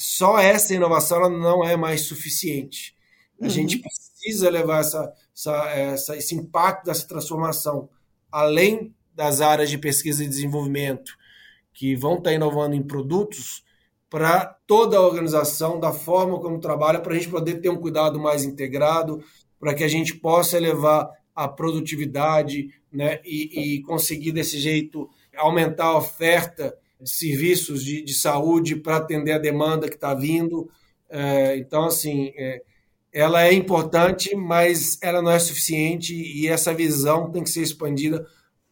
[0.00, 2.96] só essa inovação não é mais suficiente.
[3.40, 3.50] A uhum.
[3.50, 7.88] gente precisa levar essa, essa, essa, esse impacto dessa transformação
[8.30, 11.12] além das áreas de pesquisa e desenvolvimento,
[11.72, 13.64] que vão estar inovando em produtos,
[14.08, 18.18] para toda a organização, da forma como trabalha, para a gente poder ter um cuidado
[18.18, 19.22] mais integrado,
[19.58, 25.86] para que a gente possa elevar a produtividade né, e, e conseguir, desse jeito, aumentar
[25.86, 30.70] a oferta serviços de, de saúde para atender a demanda que está vindo.
[31.08, 32.62] É, então, assim, é,
[33.12, 38.26] ela é importante, mas ela não é suficiente e essa visão tem que ser expandida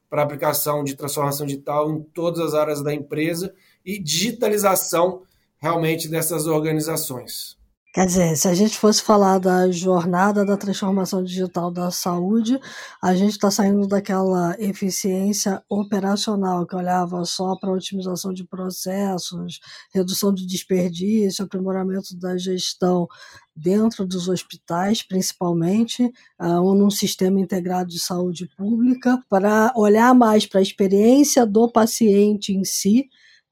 [0.08, 5.22] para aplicação de transformação digital em todas as áreas da empresa e digitalização
[5.58, 7.57] realmente dessas organizações.
[7.94, 12.60] Quer dizer, se a gente fosse falar da jornada da transformação digital da saúde,
[13.02, 19.58] a gente está saindo daquela eficiência operacional que olhava só para otimização de processos,
[19.92, 23.08] redução de desperdício, aprimoramento da gestão
[23.56, 30.60] dentro dos hospitais, principalmente, ou num sistema integrado de saúde pública, para olhar mais para
[30.60, 33.08] a experiência do paciente em si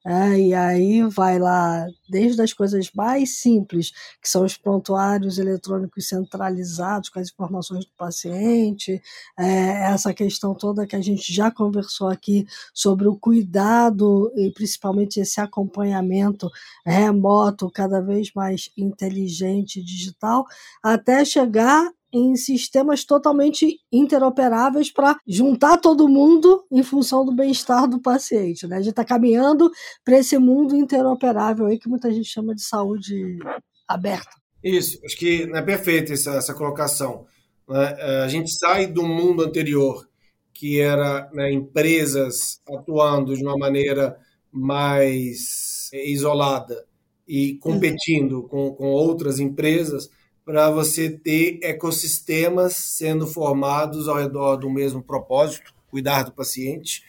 [0.07, 3.91] é, e aí vai lá, desde as coisas mais simples,
[4.23, 9.03] que são os prontuários eletrônicos centralizados com as informações do paciente,
[9.37, 15.19] é, essa questão toda que a gente já conversou aqui sobre o cuidado e principalmente
[15.19, 16.49] esse acompanhamento
[16.85, 20.45] remoto, cada vez mais inteligente, digital,
[20.85, 28.01] até chegar em sistemas totalmente interoperáveis para juntar todo mundo em função do bem-estar do
[28.01, 28.67] paciente.
[28.67, 28.77] Né?
[28.77, 29.71] A gente está caminhando
[30.05, 33.39] para esse mundo interoperável aí que muita gente chama de saúde
[33.87, 34.31] aberta.
[34.63, 37.27] Isso, acho que é perfeita essa, essa colocação.
[37.69, 37.97] Né?
[37.99, 40.09] É, a gente sai do mundo anterior,
[40.53, 44.19] que era né, empresas atuando de uma maneira
[44.51, 46.87] mais isolada
[47.29, 50.09] e competindo com, com outras empresas,
[50.47, 57.03] para você ter ecossistemas sendo formados ao redor do mesmo propósito, cuidar do paciente.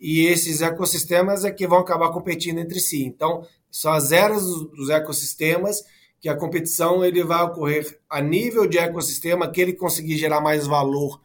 [0.00, 3.04] E esses ecossistemas é que vão acabar competindo entre si.
[3.04, 5.84] Então, são as eras dos ecossistemas
[6.18, 10.66] que a competição ele vai ocorrer a nível de ecossistema, que ele conseguir gerar mais
[10.66, 11.20] valor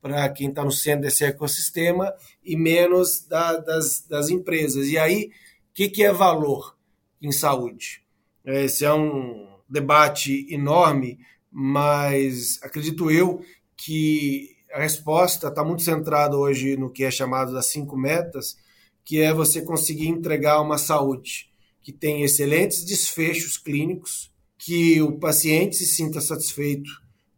[0.00, 4.86] para quem está no centro desse ecossistema e menos da, das, das empresas.
[4.86, 5.32] E aí,
[5.70, 6.76] o que, que é valor
[7.20, 8.04] em saúde?
[8.44, 11.18] Esse é um, debate enorme,
[11.50, 13.40] mas acredito eu
[13.76, 18.56] que a resposta está muito centrada hoje no que é chamado das cinco metas,
[19.04, 21.50] que é você conseguir entregar uma saúde
[21.82, 26.90] que tem excelentes desfechos clínicos, que o paciente se sinta satisfeito,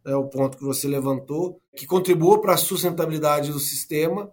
[0.05, 4.29] é o ponto que você levantou, que contribua para a sustentabilidade do sistema,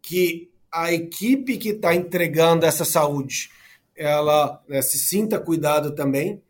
[0.00, 3.50] que a equipe que está entregando essa saúde,
[3.96, 6.40] ela né, se sinta cuidado também.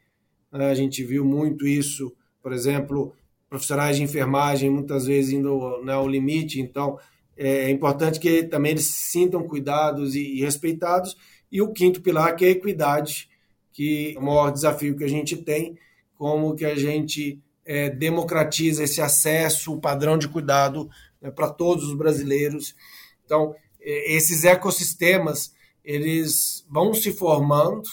[0.51, 3.15] A gente viu muito isso, por exemplo,
[3.49, 6.99] profissionais de enfermagem muitas vezes indo né, ao limite, então
[7.37, 11.17] é importante que também eles se sintam cuidados e, e respeitados.
[11.51, 13.29] E o quinto pilar, que é a equidade,
[13.73, 15.79] que é o maior desafio que a gente tem,
[16.17, 20.91] como que a gente é, democratiza esse acesso, o padrão de cuidado
[21.23, 22.75] né, para todos os brasileiros.
[23.25, 27.89] Então, é, esses ecossistemas, eles vão se formando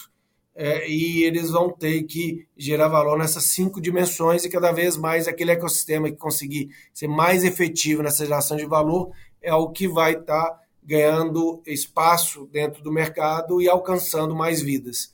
[0.58, 5.28] é, e eles vão ter que gerar valor nessas cinco dimensões e cada vez mais
[5.28, 10.12] aquele ecossistema que conseguir ser mais efetivo nessa geração de valor é o que vai
[10.12, 15.12] estar tá ganhando espaço dentro do mercado e alcançando mais vidas.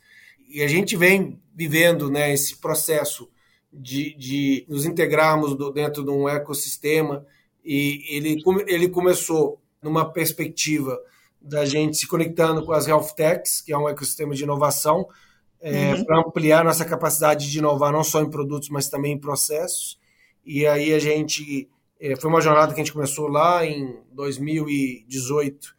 [0.49, 3.29] E a gente vem vivendo né, esse processo
[3.73, 7.27] de, de nos integrarmos do, dentro de um ecossistema
[7.65, 10.97] e ele, ele começou numa perspectiva
[11.41, 15.09] da gente se conectando com as health techs, que é um ecossistema de inovação,
[15.63, 16.05] é, uhum.
[16.05, 19.97] para ampliar nossa capacidade de inovar não só em produtos, mas também em processos.
[20.45, 21.71] E aí a gente
[22.01, 25.75] é, foi uma jornada que a gente começou lá em 2018,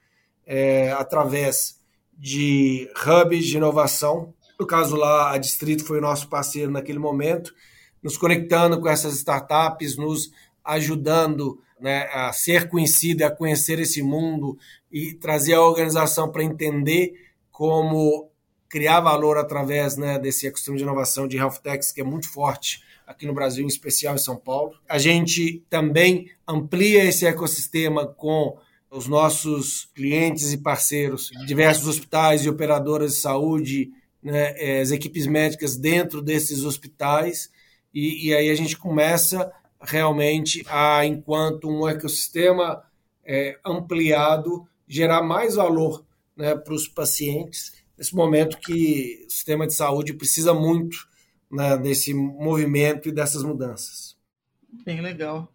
[0.45, 1.81] é, através
[2.17, 4.33] de hubs de inovação.
[4.57, 7.53] No caso lá, a Distrito foi o nosso parceiro naquele momento,
[8.01, 10.31] nos conectando com essas startups, nos
[10.63, 14.57] ajudando né, a ser conhecido, a conhecer esse mundo
[14.89, 17.13] e trazer a organização para entender
[17.51, 18.31] como
[18.73, 22.81] criar valor através né, desse ecossistema de inovação de health techs que é muito forte
[23.05, 24.73] aqui no Brasil, em especial em São Paulo.
[24.89, 28.57] A gente também amplia esse ecossistema com
[28.89, 33.91] os nossos clientes e parceiros, diversos hospitais e operadoras de saúde,
[34.23, 37.51] né, eh, as equipes médicas dentro desses hospitais,
[37.93, 42.81] e, e aí a gente começa realmente a, enquanto um ecossistema
[43.23, 46.03] é, ampliado, gerar mais valor
[46.35, 51.07] né, para os pacientes nesse momento que o sistema de saúde precisa muito
[51.51, 54.15] né, desse movimento e dessas mudanças.
[54.85, 55.47] Bem legal.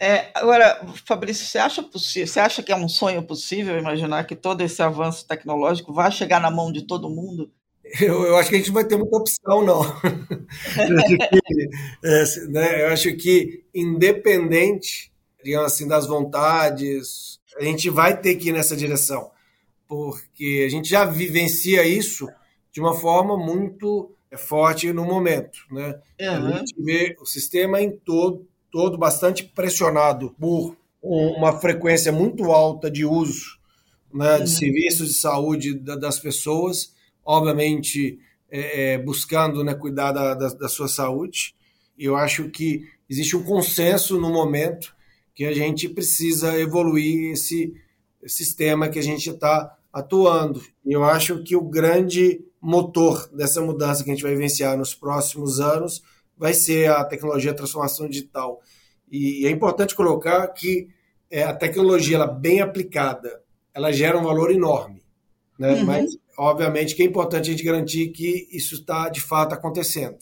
[0.00, 4.34] É, agora, Fabrício, você acha possível, você acha que é um sonho possível imaginar que
[4.34, 7.52] todo esse avanço tecnológico vai chegar na mão de todo mundo?
[8.00, 9.82] Eu, eu acho que a gente vai ter muita opção, não.
[10.88, 11.68] eu, acho que,
[12.02, 15.12] é, né, eu acho que, independente,
[15.44, 19.30] digamos assim, das vontades, a gente vai ter que ir nessa direção
[19.92, 22.26] porque a gente já vivencia isso
[22.72, 25.58] de uma forma muito é, forte no momento.
[25.70, 26.00] Né?
[26.18, 26.46] Uhum.
[26.46, 32.90] A gente vê o sistema em todo, todo bastante pressionado por uma frequência muito alta
[32.90, 33.58] de uso
[34.14, 34.46] né, de uhum.
[34.46, 38.18] serviços de saúde das pessoas, obviamente
[38.50, 41.54] é, é, buscando né, cuidar da, da, da sua saúde.
[41.98, 44.94] Eu acho que existe um consenso no momento
[45.34, 47.74] que a gente precisa evoluir esse
[48.26, 50.62] sistema que a gente está atuando.
[50.84, 54.94] E eu acho que o grande motor dessa mudança que a gente vai vivenciar nos
[54.94, 56.02] próximos anos
[56.36, 58.60] vai ser a tecnologia de transformação digital.
[59.10, 60.88] E é importante colocar que
[61.30, 63.42] é, a tecnologia, ela bem aplicada,
[63.74, 65.02] ela gera um valor enorme.
[65.58, 65.72] Né?
[65.74, 65.84] Uhum.
[65.84, 70.18] Mas, obviamente, que é importante a gente garantir que isso está, de fato, acontecendo.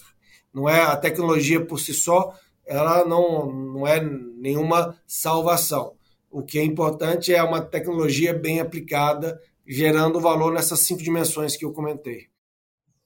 [0.53, 2.35] Não é a tecnologia por si só,
[2.67, 5.95] ela não, não é nenhuma salvação.
[6.31, 11.65] O que é importante é uma tecnologia bem aplicada gerando valor nessas cinco dimensões que
[11.65, 12.27] eu comentei.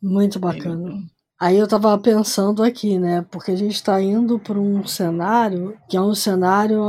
[0.01, 1.03] Muito bacana.
[1.39, 3.27] Aí eu estava pensando aqui, né?
[3.31, 6.81] Porque a gente está indo para um cenário que é um cenário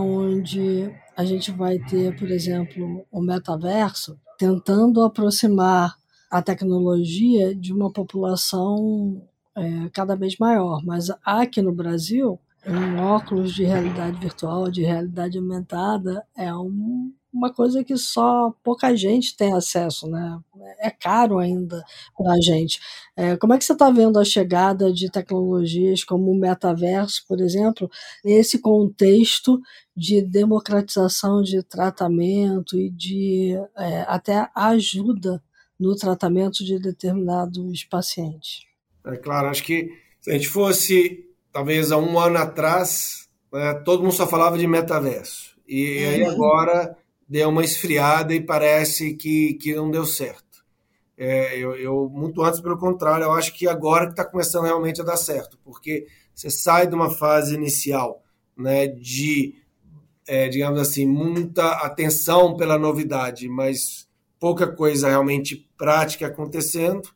[0.00, 5.94] onde a gente vai ter, por exemplo, o metaverso tentando aproximar
[6.30, 9.22] a tecnologia de uma população
[9.54, 10.82] é, cada vez maior.
[10.84, 17.52] Mas aqui no Brasil, um óculos de realidade virtual, de realidade aumentada, é um uma
[17.52, 20.38] coisa que só pouca gente tem acesso, né?
[20.80, 21.82] É caro ainda
[22.16, 22.80] para a gente.
[23.16, 27.40] É, como é que você está vendo a chegada de tecnologias como o metaverso, por
[27.40, 27.90] exemplo,
[28.24, 29.60] nesse contexto
[29.96, 35.42] de democratização de tratamento e de é, até ajuda
[35.78, 38.66] no tratamento de determinados pacientes?
[39.06, 44.02] É claro, acho que se a gente fosse, talvez há um ano atrás, né, todo
[44.02, 45.56] mundo só falava de metaverso.
[45.66, 46.30] E aí uhum.
[46.30, 46.96] agora
[47.30, 50.64] deu uma esfriada e parece que, que não deu certo.
[51.16, 55.00] É, eu, eu, muito antes, pelo contrário, eu acho que agora que está começando realmente
[55.00, 58.24] a dar certo, porque você sai de uma fase inicial
[58.56, 59.54] né, de,
[60.26, 64.08] é, digamos assim, muita atenção pela novidade, mas
[64.40, 67.08] pouca coisa realmente prática acontecendo,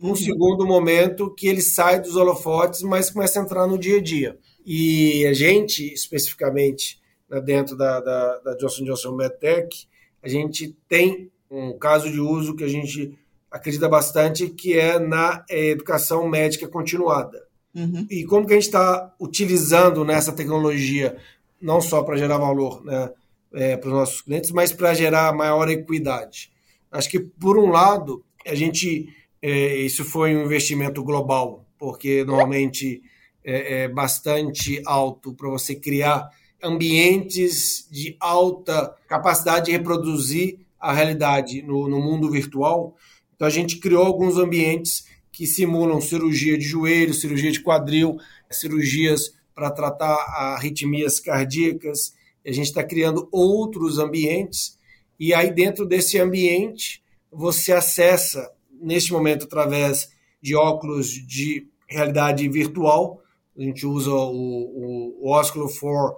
[0.00, 4.02] um segundo momento que ele sai dos holofotes, mas começa a entrar no dia a
[4.02, 4.38] dia.
[4.64, 6.99] E a gente, especificamente,
[7.38, 9.86] dentro da, da, da Johnson Johnson MedTech,
[10.22, 13.16] a gente tem um caso de uso que a gente
[13.50, 17.46] acredita bastante, que é na educação médica continuada.
[17.74, 18.06] Uhum.
[18.10, 21.16] E como que a gente está utilizando nessa tecnologia,
[21.60, 23.10] não só para gerar valor né,
[23.52, 26.50] é, para os nossos clientes, mas para gerar maior equidade.
[26.90, 29.08] Acho que, por um lado, a gente
[29.42, 33.02] é, isso foi um investimento global, porque normalmente
[33.44, 36.28] é, é bastante alto para você criar
[36.62, 42.96] ambientes de alta capacidade de reproduzir a realidade no, no mundo virtual.
[43.34, 48.18] Então a gente criou alguns ambientes que simulam cirurgia de joelho, cirurgia de quadril,
[48.50, 50.14] cirurgias para tratar
[50.54, 52.14] arritmias cardíacas.
[52.46, 54.78] A gente está criando outros ambientes
[55.18, 58.50] e aí dentro desse ambiente você acessa
[58.80, 60.10] neste momento através
[60.42, 63.20] de óculos de realidade virtual.
[63.56, 66.16] A gente usa o, o, o Oculus for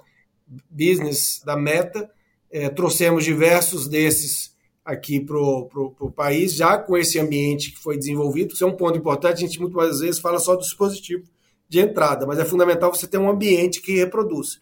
[0.70, 2.10] Business da Meta.
[2.50, 4.52] É, trouxemos diversos desses
[4.84, 8.52] aqui para o país, já com esse ambiente que foi desenvolvido.
[8.52, 9.34] Isso é um ponto importante.
[9.34, 11.24] A gente muitas vezes fala só do dispositivo
[11.68, 14.60] de entrada, mas é fundamental você ter um ambiente que reproduz.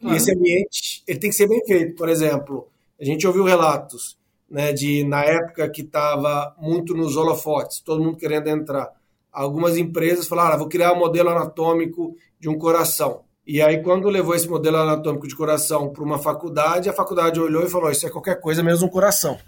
[0.00, 1.96] E esse ambiente ele tem que ser bem feito.
[1.96, 2.68] Por exemplo,
[3.00, 4.16] a gente ouviu relatos
[4.50, 8.90] né, de na época que estava muito nos holofotes, todo mundo querendo entrar.
[9.32, 13.22] Algumas empresas falaram: ah, vou criar um modelo anatômico de um coração.
[13.46, 17.64] E aí, quando levou esse modelo anatômico de coração para uma faculdade, a faculdade olhou
[17.64, 19.38] e falou: Isso é qualquer coisa, menos um coração.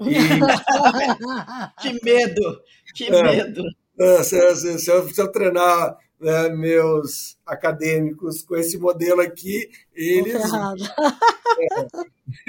[0.00, 0.14] E...
[1.80, 2.60] que medo!
[2.94, 3.62] Que é, medo!
[3.98, 9.70] É, se, se, se, eu, se, eu, treinar né, meus acadêmicos com esse modelo aqui,
[9.94, 10.42] eles.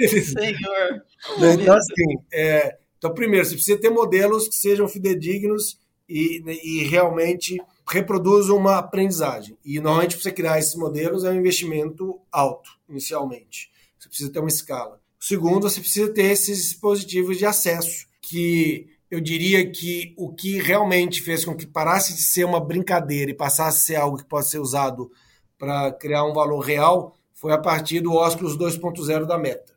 [0.00, 1.02] É, Senhor.
[1.38, 5.78] Né, então, assim, é, então, primeiro, você precisa ter modelos que sejam fidedignos
[6.08, 7.56] e, e realmente
[7.90, 9.56] reproduzam uma aprendizagem.
[9.64, 13.70] E normalmente, para você criar esses modelos, é um investimento alto, inicialmente.
[13.98, 15.00] Você precisa ter uma escala.
[15.18, 21.22] Segundo, você precisa ter esses dispositivos de acesso, que eu diria que o que realmente
[21.22, 24.48] fez com que parasse de ser uma brincadeira e passasse a ser algo que pode
[24.48, 25.10] ser usado
[25.58, 29.72] para criar um valor real foi a partir do Oculus 2.0 da Meta.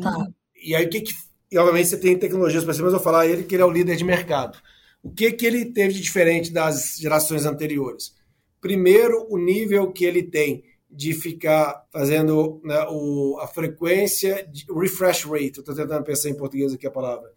[0.00, 0.26] Tá.
[0.62, 1.12] E aí o que, que
[1.50, 3.66] e obviamente você tem tecnologias para cima, mas eu vou falar ele que ele é
[3.66, 4.58] o líder de mercado.
[5.08, 8.14] O que que ele teve de diferente das gerações anteriores?
[8.60, 15.24] Primeiro, o nível que ele tem de ficar fazendo né, o, a frequência, de, refresh
[15.24, 17.30] rate, estou tentando pensar em português aqui a palavra,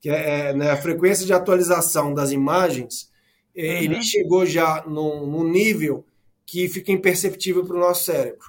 [0.00, 3.10] que é, é né, a frequência de atualização das imagens,
[3.56, 3.62] uhum.
[3.62, 6.04] ele chegou já num, num nível
[6.46, 8.46] que fica imperceptível para o nosso cérebro.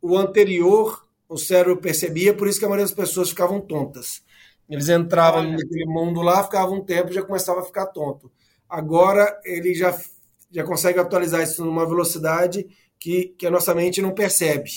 [0.00, 4.22] O anterior o cérebro percebia, por isso que a maioria das pessoas ficavam tontas.
[4.72, 8.32] Eles entravam naquele mundo lá, ficavam um tempo e já começava a ficar tonto.
[8.66, 9.94] Agora ele já,
[10.50, 12.66] já consegue atualizar isso numa velocidade
[12.98, 14.70] que, que a nossa mente não percebe,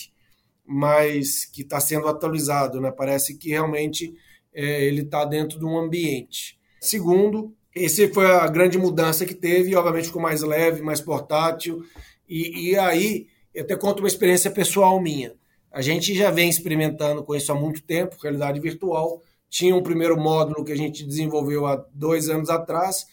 [0.65, 2.81] mas que está sendo atualizado.
[2.81, 2.91] Né?
[2.91, 4.13] Parece que realmente
[4.53, 6.59] é, ele está dentro de um ambiente.
[6.81, 11.85] Segundo, esse foi a grande mudança que teve, obviamente ficou mais leve, mais portátil.
[12.27, 15.33] E, e aí, eu até conto uma experiência pessoal minha.
[15.71, 19.21] A gente já vem experimentando com isso há muito tempo, realidade virtual.
[19.55, 23.05] Tinha um primeiro módulo que a gente desenvolveu há dois anos atrás,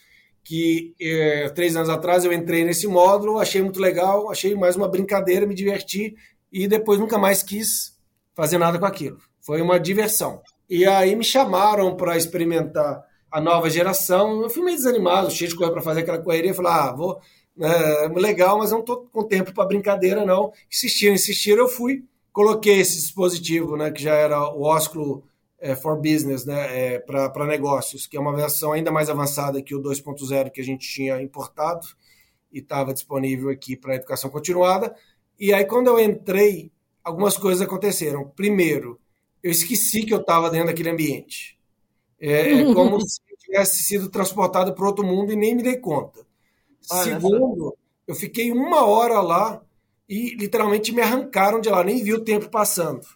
[0.42, 4.88] que é, três anos atrás eu entrei nesse módulo, achei muito legal, achei mais uma
[4.88, 6.16] brincadeira, me diverti
[6.52, 7.96] e depois nunca mais quis
[8.34, 9.18] fazer nada com aquilo.
[9.40, 10.42] Foi uma diversão.
[10.68, 14.42] E aí me chamaram para experimentar a nova geração.
[14.42, 16.52] Eu fui meio desanimado, cheio de coisa para fazer aquela correria.
[16.52, 17.20] Falei, ah, vou.
[17.60, 20.50] É, legal, mas não estou com tempo para brincadeira, não.
[20.68, 25.22] Insistiram, insistiram, eu fui coloquei esse dispositivo, né, que já era o Ósculo
[25.62, 29.76] é, for Business, né, é, para negócios, que é uma versão ainda mais avançada que
[29.76, 31.86] o 2.0 que a gente tinha importado
[32.52, 34.92] e estava disponível aqui para educação continuada.
[35.38, 38.28] E aí, quando eu entrei, algumas coisas aconteceram.
[38.34, 39.00] Primeiro,
[39.40, 41.56] eu esqueci que eu estava dentro daquele ambiente.
[42.20, 45.76] É, é como se eu tivesse sido transportado para outro mundo e nem me dei
[45.76, 46.26] conta.
[46.90, 49.62] Olha Segundo, eu fiquei uma hora lá
[50.08, 53.06] e literalmente me arrancaram de lá, nem vi o tempo passando.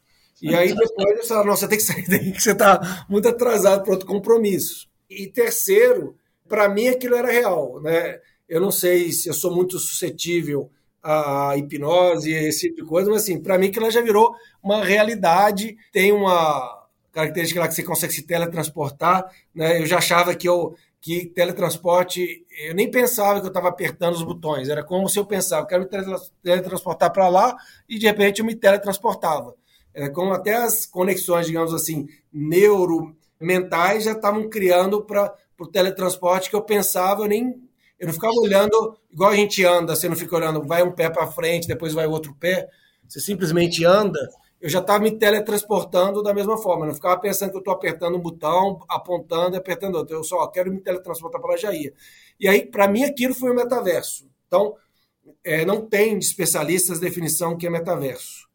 [0.42, 3.82] E aí depois eles falaram, você tem que sair daí, que você está muito atrasado
[3.82, 4.88] para outro compromisso.
[5.08, 6.16] E terceiro,
[6.48, 7.80] para mim aquilo era real.
[7.80, 8.20] Né?
[8.48, 10.70] Eu não sei se eu sou muito suscetível
[11.02, 15.76] à hipnose, esse tipo de coisa, mas assim, para mim aquilo já virou uma realidade,
[15.92, 19.24] tem uma característica lá que você consegue se teletransportar,
[19.54, 19.80] né?
[19.80, 24.24] Eu já achava que eu que teletransporte, eu nem pensava que eu estava apertando os
[24.24, 27.56] botões, era como se eu pensava, eu quero me teletransportar para lá
[27.88, 29.54] e de repente eu me teletransportava.
[29.96, 36.54] Era como até as conexões, digamos assim, neuromentais já estavam criando para o teletransporte que
[36.54, 37.66] eu pensava, eu nem
[37.98, 41.08] Eu não ficava olhando igual a gente anda, você não fica olhando, vai um pé
[41.08, 42.68] para frente, depois vai outro pé.
[43.08, 44.20] Você simplesmente anda.
[44.60, 46.84] Eu já estava me teletransportando da mesma forma.
[46.84, 50.14] Eu não ficava pensando que eu estou apertando um botão, apontando e apertando outro.
[50.14, 51.94] Eu só quero me teletransportar para lá já ia.
[52.38, 54.28] E aí, para mim, aquilo foi o metaverso.
[54.46, 54.74] Então,
[55.44, 58.45] é, não tem especialistas definição que é metaverso,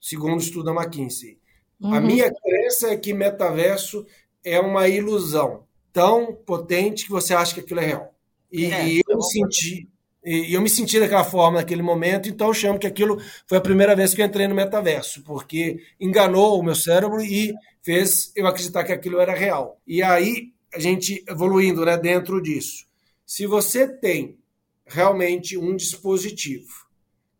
[0.00, 1.38] segundo o estudo da McKinsey.
[1.80, 1.94] Uhum.
[1.94, 4.06] A minha crença é que metaverso
[4.44, 8.14] é uma ilusão tão potente que você acha que aquilo é real.
[8.50, 9.88] E, é, e eu me senti
[10.24, 13.62] e eu me senti daquela forma naquele momento, então eu chamo que aquilo foi a
[13.62, 18.46] primeira vez que eu entrei no metaverso, porque enganou o meu cérebro e fez eu
[18.46, 19.80] acreditar que aquilo era real.
[19.86, 22.86] E aí a gente evoluindo, né, dentro disso.
[23.24, 24.36] Se você tem
[24.84, 26.86] realmente um dispositivo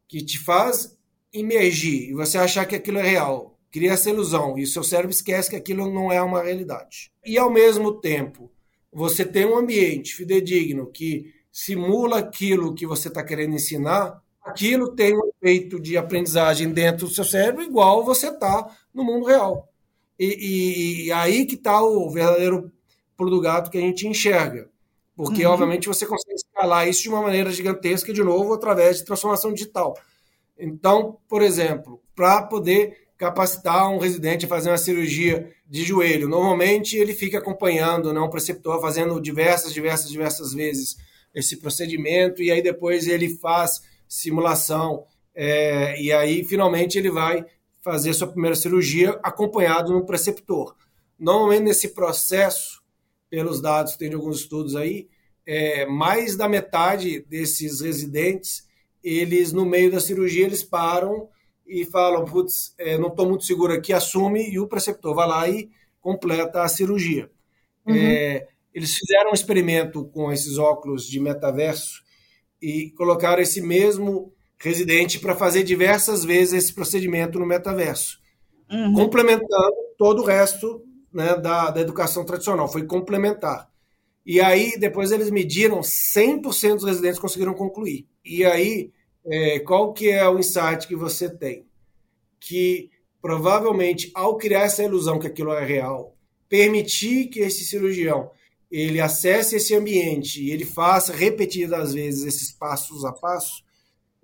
[0.07, 0.97] que te faz
[1.33, 5.11] imergir e você achar que aquilo é real, cria essa ilusão e o seu cérebro
[5.11, 7.11] esquece que aquilo não é uma realidade.
[7.24, 8.51] E ao mesmo tempo,
[8.93, 15.16] você tem um ambiente fidedigno que simula aquilo que você está querendo ensinar, aquilo tem
[15.16, 19.68] um efeito de aprendizagem dentro do seu cérebro igual você está no mundo real.
[20.18, 22.72] E, e, e aí que está o verdadeiro
[23.16, 24.68] pulo do gato que a gente enxerga.
[25.16, 25.53] Porque, uhum.
[25.53, 29.97] obviamente, você consegue escalar isso de uma maneira gigantesca, de novo, através de transformação digital.
[30.59, 36.97] Então, por exemplo, para poder capacitar um residente a fazer uma cirurgia de joelho, normalmente
[36.97, 40.97] ele fica acompanhando né, um preceptor fazendo diversas, diversas, diversas vezes
[41.35, 45.05] esse procedimento, e aí depois ele faz simulação,
[45.35, 47.45] é, e aí finalmente ele vai
[47.81, 50.75] fazer sua primeira cirurgia acompanhado no preceptor.
[51.19, 52.83] Normalmente, nesse processo,
[53.29, 55.09] pelos dados que tem de alguns estudos aí,
[55.47, 58.68] é, mais da metade desses residentes,
[59.09, 61.29] eles no meio da cirurgia, eles param
[61.67, 65.49] e falam, putz, é, não estou muito seguro aqui, assume, e o preceptor vai lá
[65.49, 67.31] e completa a cirurgia.
[67.87, 67.95] Uhum.
[67.95, 72.03] É, eles fizeram um experimento com esses óculos de metaverso
[72.61, 78.19] e colocaram esse mesmo residente para fazer diversas vezes esse procedimento no metaverso,
[78.71, 78.95] uhum.
[78.95, 80.83] complementando todo o resto
[81.13, 83.69] né, da, da educação tradicional, foi complementar.
[84.25, 88.07] E aí, depois eles mediram, 100% dos residentes conseguiram concluir.
[88.25, 88.93] E aí,
[89.31, 91.66] é, qual que é o insight que você tem?
[92.41, 96.16] Que provavelmente, ao criar essa ilusão que aquilo é real,
[96.49, 98.31] permitir que esse cirurgião
[98.70, 103.62] ele acesse esse ambiente e ele faça repetidas vezes esses passos a passo,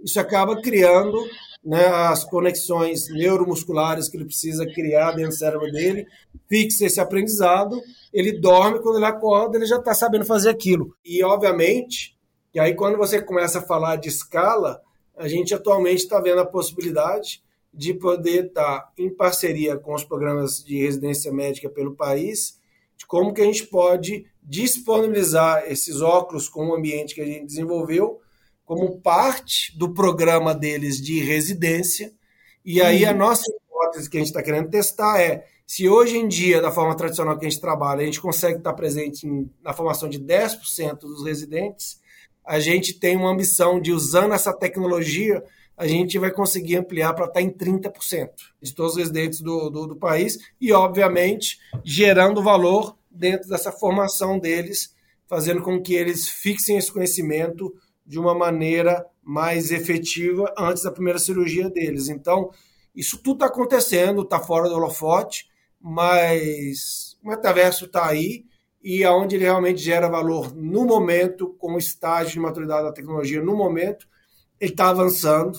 [0.03, 1.19] isso acaba criando
[1.65, 6.07] né, as conexões neuromusculares que ele precisa criar dentro do cérebro dele,
[6.47, 7.81] fixa esse aprendizado,
[8.13, 10.95] ele dorme, quando ele acorda, ele já está sabendo fazer aquilo.
[11.03, 12.15] E, obviamente,
[12.55, 14.81] e aí quando você começa a falar de escala,
[15.17, 17.43] a gente atualmente está vendo a possibilidade
[17.73, 22.59] de poder estar tá em parceria com os programas de residência médica pelo país,
[22.97, 27.47] de como que a gente pode disponibilizar esses óculos com o ambiente que a gente
[27.47, 28.21] desenvolveu
[28.65, 32.13] como parte do programa deles de residência.
[32.65, 33.19] E aí a uhum.
[33.19, 36.95] nossa hipótese que a gente está querendo testar é se hoje em dia, da forma
[36.97, 40.99] tradicional que a gente trabalha, a gente consegue estar presente em, na formação de 10%
[41.01, 42.01] dos residentes,
[42.45, 45.43] a gente tem uma ambição de, usando essa tecnologia,
[45.77, 48.31] a gente vai conseguir ampliar para estar em 30%
[48.63, 54.39] de todos os residentes do, do, do país e, obviamente, gerando valor dentro dessa formação
[54.39, 54.95] deles,
[55.27, 57.75] fazendo com que eles fixem esse conhecimento
[58.07, 62.09] de uma maneira mais efetiva antes da primeira cirurgia deles.
[62.09, 62.51] Então,
[62.95, 65.49] isso tudo está acontecendo, está fora do holofote,
[65.81, 68.45] mas o metaverso está aí
[68.85, 73.43] e aonde ele realmente gera valor no momento, com o estágio de maturidade da tecnologia
[73.43, 74.07] no momento,
[74.61, 75.59] ele está avançando,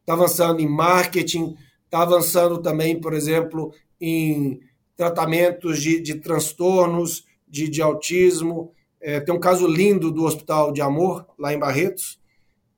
[0.00, 1.56] está avançando em marketing,
[1.86, 4.60] está avançando também, por exemplo, em
[4.94, 10.82] tratamentos de, de transtornos, de, de autismo, é, tem um caso lindo do Hospital de
[10.82, 12.20] Amor, lá em Barretos,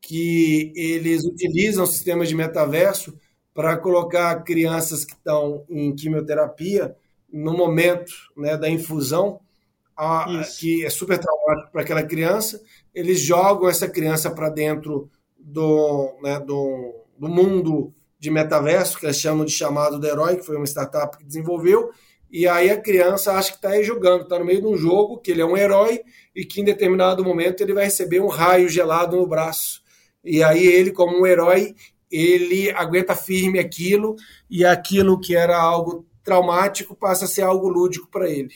[0.01, 3.19] que eles utilizam sistemas de metaverso
[3.53, 6.95] para colocar crianças que estão em quimioterapia
[7.33, 9.41] no momento né, da infusão,
[10.01, 12.61] a, que é super traumático para aquela criança.
[12.95, 19.19] Eles jogam essa criança para dentro do, né, do, do mundo de metaverso, que eles
[19.19, 21.91] chamam de chamado do herói, que foi uma startup que desenvolveu,
[22.31, 25.19] e aí a criança acha que está aí jogando, está no meio de um jogo,
[25.19, 26.01] que ele é um herói
[26.35, 29.83] e que em determinado momento ele vai receber um raio gelado no braço.
[30.25, 31.75] E aí ele, como um herói,
[32.11, 34.15] ele aguenta firme aquilo
[34.49, 38.55] e aquilo que era algo traumático passa a ser algo lúdico para ele.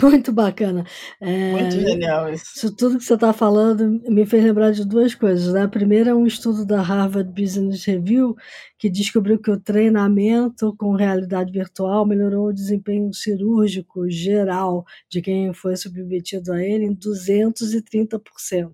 [0.00, 0.84] Muito bacana.
[1.20, 2.44] É, Muito genial isso.
[2.56, 5.52] Isso tudo que você está falando me fez lembrar de duas coisas.
[5.52, 5.62] Né?
[5.62, 8.36] A primeira é um estudo da Harvard Business Review
[8.78, 15.52] que descobriu que o treinamento com realidade virtual melhorou o desempenho cirúrgico geral de quem
[15.52, 18.70] foi submetido a ele em 230%.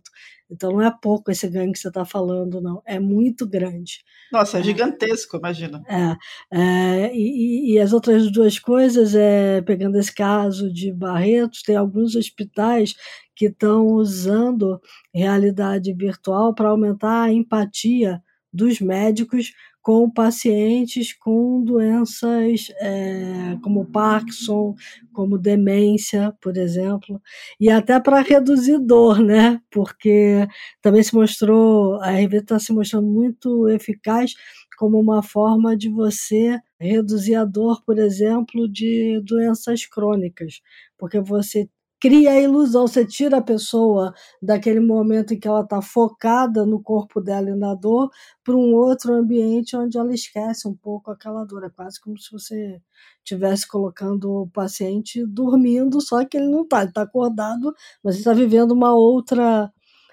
[0.50, 2.80] Então não é pouco esse ganho que você está falando, não.
[2.86, 4.04] É muito grande.
[4.32, 5.82] Nossa, é, é gigantesco, imagina.
[5.88, 6.16] É,
[6.56, 12.14] é e, e, as outras duas coisas, é, pegando esse caso de Barretos, tem alguns
[12.14, 12.94] hospitais
[13.34, 14.80] que estão usando
[15.12, 18.22] realidade virtual para aumentar a empatia
[18.52, 19.52] dos médicos
[19.86, 24.74] com pacientes com doenças é, como Parkinson,
[25.12, 27.22] como demência, por exemplo,
[27.60, 29.60] e até para reduzir dor, né?
[29.70, 30.44] Porque
[30.82, 34.34] também se mostrou, a revista está se mostrando muito eficaz
[34.76, 40.62] como uma forma de você reduzir a dor, por exemplo, de doenças crônicas,
[40.98, 41.68] porque você
[42.00, 46.82] cria a ilusão, você tira a pessoa daquele momento em que ela está focada no
[46.82, 48.10] corpo dela e na dor
[48.44, 51.64] para um outro ambiente onde ela esquece um pouco aquela dor.
[51.64, 52.80] É quase como se você
[53.18, 58.22] estivesse colocando o paciente dormindo, só que ele não está, ele está acordado, mas ele
[58.22, 59.72] está vivendo uma outra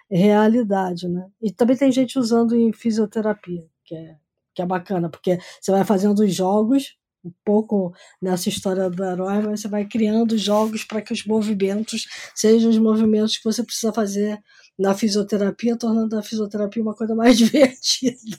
[0.09, 1.27] realidade, né?
[1.41, 4.17] E também tem gente usando em fisioterapia, que é,
[4.53, 9.41] que é bacana, porque você vai fazendo os jogos um pouco nessa história do herói,
[9.41, 13.93] mas você vai criando jogos para que os movimentos sejam os movimentos que você precisa
[13.93, 14.39] fazer
[14.78, 18.38] na fisioterapia, tornando a fisioterapia uma coisa mais divertida.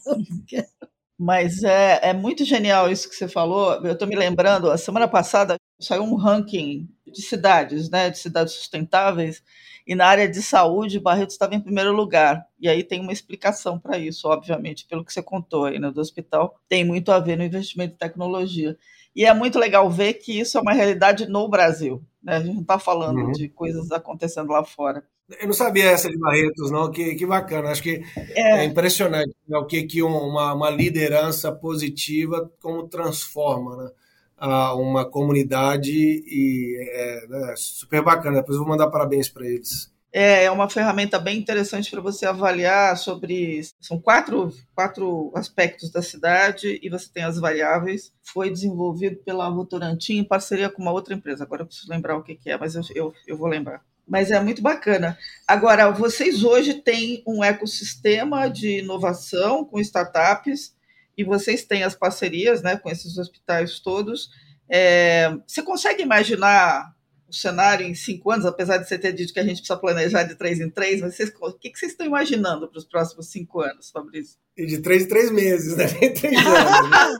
[1.18, 3.74] Mas é, é muito genial isso que você falou.
[3.85, 8.55] Eu estou me lembrando, a semana passada saiu um ranking de cidades, né, de cidades
[8.55, 9.43] sustentáveis,
[9.87, 12.47] e na área de saúde, Barretos estava em primeiro lugar.
[12.59, 16.01] E aí tem uma explicação para isso, obviamente, pelo que você contou aí né, do
[16.01, 16.59] hospital.
[16.68, 18.78] Tem muito a ver no investimento em tecnologia.
[19.14, 22.03] E é muito legal ver que isso é uma realidade no Brasil.
[22.22, 22.37] Né?
[22.37, 23.32] A gente não está falando uhum.
[23.32, 25.05] de coisas acontecendo lá fora.
[25.41, 26.91] Eu não sabia essa de Barretos, não.
[26.91, 27.70] Que, que bacana.
[27.70, 29.59] Acho que é, é impressionante né?
[29.59, 33.91] o que, que uma, uma liderança positiva como transforma, né?
[34.45, 38.40] A uma comunidade e é, né, super bacana.
[38.40, 39.92] Depois eu vou mandar parabéns para eles.
[40.12, 43.62] É, é uma ferramenta bem interessante para você avaliar sobre.
[43.80, 48.12] São quatro, quatro aspectos da cidade e você tem as variáveis.
[48.22, 51.42] Foi desenvolvido pela Votorantim em parceria com uma outra empresa.
[51.42, 53.82] Agora eu preciso lembrar o que, que é, mas eu, eu, eu vou lembrar.
[54.07, 55.18] Mas é muito bacana.
[55.49, 60.74] Agora, vocês hoje têm um ecossistema de inovação com startups
[61.17, 64.29] e vocês têm as parcerias né, com esses hospitais todos.
[64.69, 66.95] É, você consegue imaginar
[67.29, 70.25] o cenário em cinco anos, apesar de você ter dito que a gente precisa planejar
[70.25, 73.31] de três em três, mas vocês, o que, que vocês estão imaginando para os próximos
[73.31, 74.39] cinco anos, Fabrício?
[74.57, 75.87] E de três em três meses, né?
[75.89, 76.91] Três anos.
[76.91, 77.19] Né?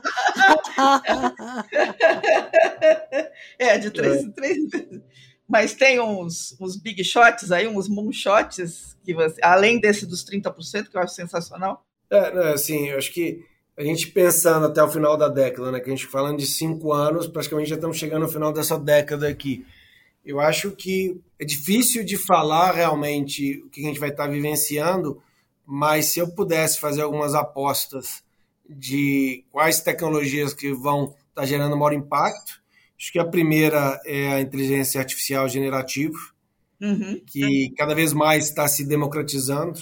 [3.59, 5.01] é, de três em três meses.
[5.47, 10.89] Mas tem uns, uns big shots aí, uns moonshots, que você, além desse dos 30%,
[10.89, 11.85] que eu acho sensacional.
[12.09, 13.43] É, assim, eu acho que
[13.77, 15.79] a gente pensando até o final da década, né?
[15.79, 19.27] Que a gente falando de cinco anos, praticamente já estamos chegando ao final dessa década
[19.27, 19.65] aqui.
[20.25, 25.21] Eu acho que é difícil de falar realmente o que a gente vai estar vivenciando,
[25.65, 28.23] mas se eu pudesse fazer algumas apostas
[28.67, 32.59] de quais tecnologias que vão estar gerando maior impacto,
[32.97, 36.17] acho que a primeira é a inteligência artificial generativa,
[36.81, 37.21] uhum.
[37.27, 39.79] que cada vez mais está se democratizando.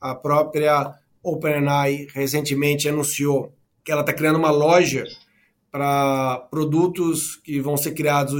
[0.00, 3.52] A própria OpenAI recentemente anunciou
[3.84, 5.04] que ela está criando uma loja
[5.70, 8.34] para produtos que vão ser criados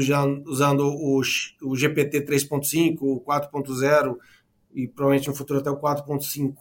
[0.47, 1.21] usando o,
[1.63, 4.17] o GPT 3.5, o 4.0
[4.75, 6.55] e provavelmente no futuro até o 4.5,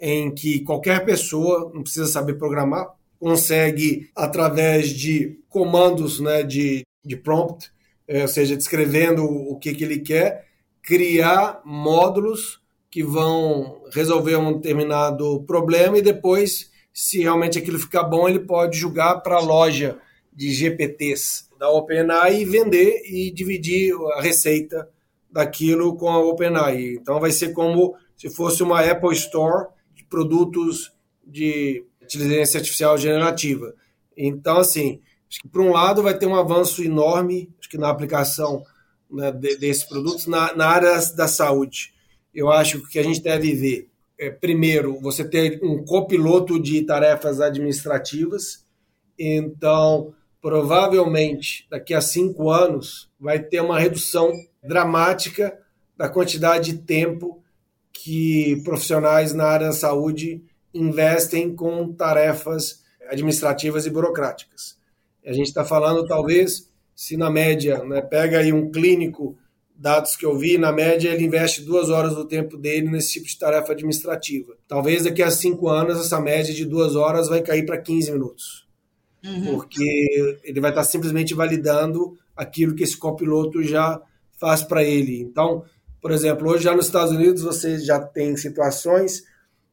[0.00, 2.88] em que qualquer pessoa, não precisa saber programar,
[3.18, 7.70] consegue, através de comandos né, de, de prompt,
[8.06, 10.46] é, ou seja, descrevendo o que, que ele quer,
[10.80, 12.57] criar módulos
[12.90, 18.78] que vão resolver um determinado problema e depois, se realmente aquilo ficar bom, ele pode
[18.78, 19.98] jogar para a loja
[20.32, 24.88] de GPTs da OpenAI e vender e dividir a receita
[25.30, 26.94] daquilo com a OpenAI.
[26.94, 30.92] Então vai ser como se fosse uma Apple Store de produtos
[31.26, 33.74] de inteligência artificial generativa.
[34.16, 37.90] Então, assim, acho que por um lado vai ter um avanço enorme, acho que na
[37.90, 38.64] aplicação
[39.10, 41.92] né, de, desses produtos na, na área da saúde
[42.34, 47.40] eu acho que a gente deve ver, é, primeiro, você ter um copiloto de tarefas
[47.40, 48.66] administrativas.
[49.18, 55.58] Então, provavelmente, daqui a cinco anos, vai ter uma redução dramática
[55.96, 57.42] da quantidade de tempo
[57.92, 64.78] que profissionais na área da saúde investem com tarefas administrativas e burocráticas.
[65.24, 69.36] A gente está falando, talvez, se na média, né, pega aí um clínico
[69.78, 73.26] dados que eu vi, na média ele investe duas horas do tempo dele nesse tipo
[73.26, 74.54] de tarefa administrativa.
[74.66, 78.66] Talvez daqui a cinco anos essa média de duas horas vai cair para 15 minutos.
[79.24, 79.54] Uhum.
[79.54, 84.00] Porque ele vai estar simplesmente validando aquilo que esse copiloto já
[84.38, 85.20] faz para ele.
[85.20, 85.64] Então,
[86.00, 89.24] Por exemplo, hoje já nos Estados Unidos você já tem situações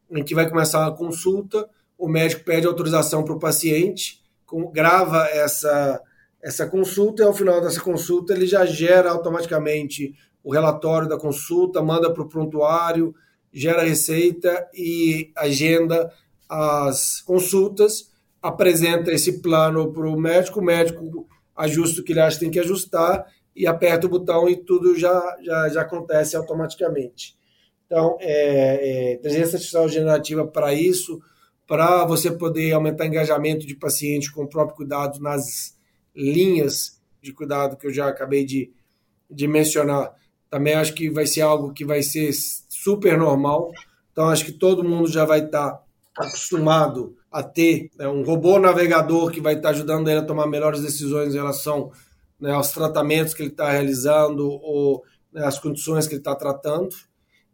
[0.10, 4.24] em que vai começar uma consulta, o médico pede autorização para o paciente,
[4.72, 6.02] grava essa,
[6.46, 11.82] essa consulta e ao final dessa consulta ele já gera automaticamente o relatório da consulta,
[11.82, 13.16] manda para o prontuário,
[13.52, 16.14] gera receita e agenda
[16.48, 22.38] as consultas, apresenta esse plano para o médico, o médico ajusta o que ele acha
[22.38, 23.26] que tem que ajustar
[23.56, 27.36] e aperta o botão e tudo já, já, já acontece automaticamente.
[27.88, 31.20] Então, é, é, inteligência artificial generativa para isso,
[31.66, 35.75] para você poder aumentar engajamento de paciente com o próprio cuidado nas
[36.16, 38.72] linhas de cuidado que eu já acabei de,
[39.30, 40.14] de mencionar.
[40.50, 43.72] Também acho que vai ser algo que vai ser super normal.
[44.12, 45.84] Então, acho que todo mundo já vai estar tá
[46.16, 50.48] acostumado a ter né, um robô navegador que vai estar tá ajudando ele a tomar
[50.48, 51.92] melhores decisões em relação
[52.40, 55.04] né, aos tratamentos que ele está realizando ou
[55.34, 56.96] né, as condições que ele está tratando.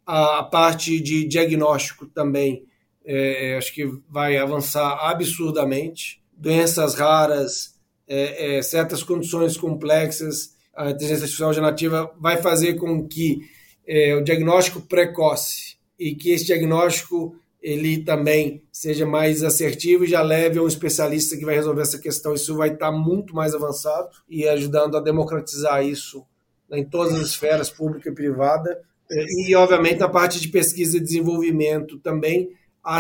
[0.06, 2.66] A, parte de diagnóstico também
[3.04, 6.22] é, acho que vai avançar absurdamente.
[6.38, 7.71] Doenças raras,
[8.14, 13.40] é, é, certas condições complexas, a inteligência artificial generativa vai fazer com que
[13.88, 20.22] é, o diagnóstico precoce e que esse diagnóstico ele também seja mais assertivo e já
[20.22, 22.34] leve a um especialista que vai resolver essa questão.
[22.34, 26.26] Isso vai estar muito mais avançado e ajudando a democratizar isso
[26.70, 28.82] em todas as esferas, pública e privada.
[29.10, 32.50] E, obviamente, na parte de pesquisa e desenvolvimento também,
[32.84, 33.00] a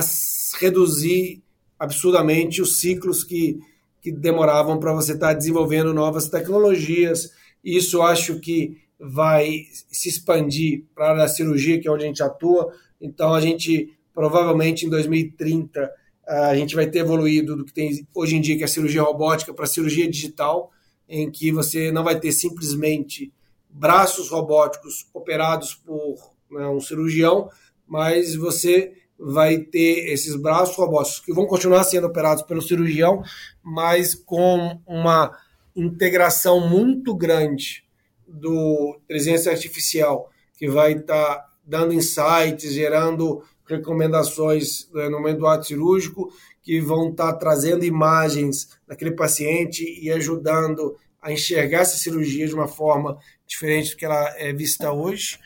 [0.60, 1.42] reduzir
[1.80, 3.60] absurdamente os ciclos que,
[4.02, 7.32] que demoravam para você estar desenvolvendo novas tecnologias.
[7.64, 12.74] Isso acho que vai se expandir para a cirurgia, que é onde a gente atua.
[13.00, 15.92] Então, a gente provavelmente em 2030
[16.28, 19.02] a gente vai ter evoluído do que tem hoje em dia, que é a cirurgia
[19.02, 20.72] robótica, para a cirurgia digital,
[21.10, 23.34] em que você não vai ter simplesmente
[23.70, 27.50] braços robóticos operados por né, um cirurgião,
[27.88, 33.24] mas você vai ter esses braços robóticos que vão continuar sendo operados pelo cirurgião,
[33.62, 35.32] mas com uma
[35.76, 37.84] integração muito grande
[38.28, 45.48] do inteligência artificial, que vai estar tá dando insights, gerando recomendações né, no momento do
[45.48, 46.32] ato cirúrgico
[46.64, 52.54] que vão estar tá trazendo imagens daquele paciente e ajudando a enxergar essa cirurgia de
[52.54, 55.40] uma forma diferente do que ela é vista hoje.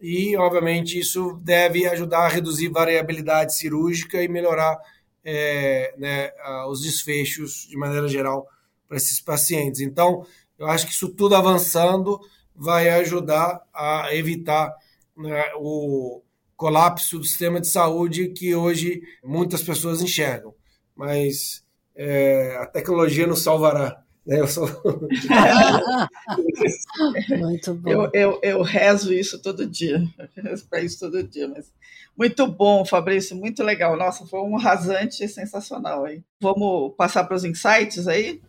[0.00, 4.78] E, obviamente, isso deve ajudar a reduzir variabilidade cirúrgica e melhorar
[5.24, 6.30] é, né,
[6.68, 8.46] os desfechos de maneira geral
[8.86, 9.80] para esses pacientes.
[9.80, 10.24] Então,
[10.58, 12.20] eu acho que isso tudo avançando
[12.54, 14.72] vai ajudar a evitar
[15.16, 16.22] né, o,
[16.58, 20.52] colapso do sistema de saúde que hoje muitas pessoas enxergam.
[20.94, 24.02] Mas é, a tecnologia nos salvará.
[24.28, 24.40] Né?
[24.40, 24.68] Eu, sou...
[27.38, 27.90] muito bom.
[27.90, 30.04] Eu, eu, eu, rezo isso todo dia,
[30.36, 31.48] eu rezo para isso todo dia.
[31.48, 31.72] Mas
[32.16, 33.96] muito bom, Fabrício, muito legal.
[33.96, 36.22] Nossa, foi um rasante sensacional aí.
[36.42, 38.42] Vamos passar para os insights aí?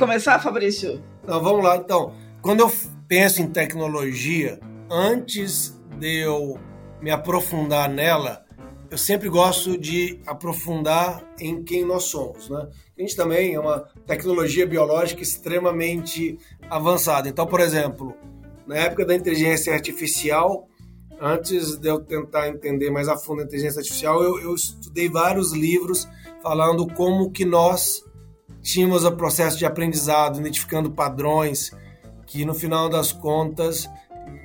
[0.00, 1.00] começar, Fabrício?
[1.26, 1.76] Não, vamos lá.
[1.76, 2.72] Então, quando eu
[3.10, 6.56] penso em tecnologia, antes de eu
[7.02, 8.44] me aprofundar nela,
[8.88, 12.68] eu sempre gosto de aprofundar em quem nós somos, né?
[12.96, 16.38] A gente também é uma tecnologia biológica extremamente
[16.70, 17.28] avançada.
[17.28, 18.14] Então, por exemplo,
[18.64, 20.68] na época da inteligência artificial,
[21.20, 25.50] antes de eu tentar entender mais a fundo a inteligência artificial, eu, eu estudei vários
[25.50, 26.06] livros
[26.40, 28.04] falando como que nós
[28.62, 31.72] tínhamos o processo de aprendizado, identificando padrões,
[32.30, 33.90] que no final das contas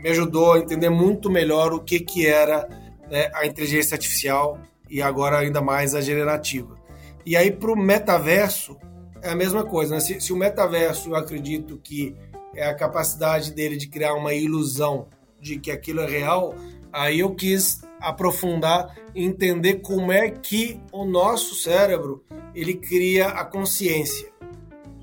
[0.02, 2.68] me ajudou a entender muito melhor o que, que era
[3.08, 4.60] né, a inteligência artificial
[4.90, 6.76] e agora ainda mais a generativa.
[7.24, 8.76] E aí para o metaverso
[9.22, 9.94] é a mesma coisa.
[9.94, 10.02] Né?
[10.02, 12.16] Se, se o metaverso eu acredito que
[12.56, 15.08] é a capacidade dele de criar uma ilusão
[15.40, 16.56] de que aquilo é real,
[16.92, 22.24] aí eu quis aprofundar e entender como é que o nosso cérebro
[22.56, 24.35] ele cria a consciência.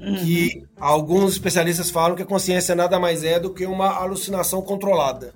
[0.02, 0.16] Uhum.
[0.16, 5.32] Que alguns especialistas falam que a consciência nada mais é do que uma alucinação controlada.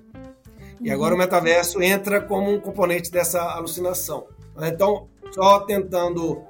[0.81, 4.27] E agora o metaverso entra como um componente dessa alucinação.
[4.61, 6.43] Então, só tentando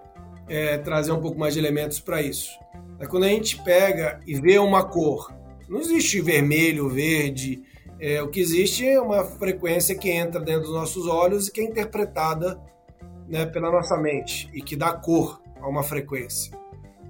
[0.49, 2.49] é, trazer um pouco mais de elementos para isso.
[2.99, 5.31] É quando a gente pega e vê uma cor,
[5.69, 7.61] não existe vermelho, verde,
[7.99, 11.61] é, o que existe é uma frequência que entra dentro dos nossos olhos e que
[11.61, 12.59] é interpretada
[13.27, 16.51] né, pela nossa mente e que dá cor a uma frequência.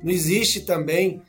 [0.03, 1.21] Não existe também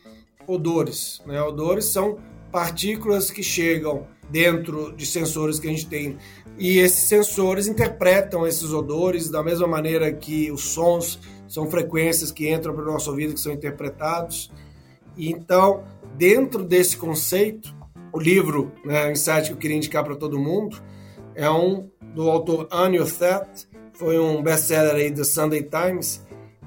[0.46, 1.20] odores.
[1.26, 1.40] Né?
[1.42, 2.18] Odores são
[2.50, 6.16] partículas que chegam dentro de sensores que a gente tem.
[6.58, 12.50] E esses sensores interpretam esses odores da mesma maneira que os sons são frequências que
[12.52, 14.50] entram para o nosso ouvido que são interpretados.
[15.16, 15.84] Então,
[16.16, 17.74] dentro desse conceito,
[18.12, 20.80] o livro, né, insight que eu queria indicar para todo mundo,
[21.34, 26.24] é um do autor Anil Thet, foi um best-seller aí do Sunday Times,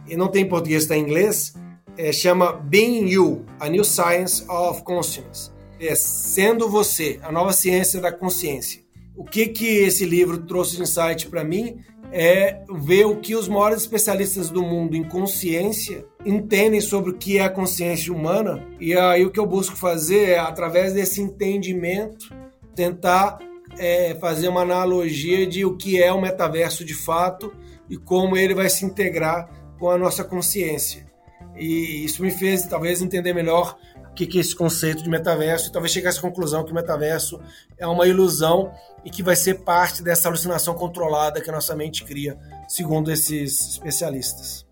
[0.08, 1.54] e não tem em português, está em inglês,
[1.98, 5.52] é, chama Being You, A New Science of Consciousness.
[5.80, 8.82] É Sendo Você, a nova ciência da consciência.
[9.16, 11.80] O que, que esse livro trouxe de insight para mim
[12.12, 17.38] é ver o que os maiores especialistas do mundo em consciência entendem sobre o que
[17.38, 18.68] é a consciência humana.
[18.80, 22.34] E aí o que eu busco fazer é, através desse entendimento,
[22.76, 23.40] tentar
[23.78, 27.54] é, fazer uma analogia de o que é o metaverso de fato
[27.90, 31.11] e como ele vai se integrar com a nossa consciência.
[31.56, 33.78] E isso me fez talvez entender melhor
[34.10, 36.76] o que é esse conceito de metaverso e talvez chegar a essa conclusão que o
[36.76, 37.40] metaverso
[37.78, 38.72] é uma ilusão
[39.06, 42.38] e que vai ser parte dessa alucinação controlada que a nossa mente cria,
[42.68, 44.66] segundo esses especialistas.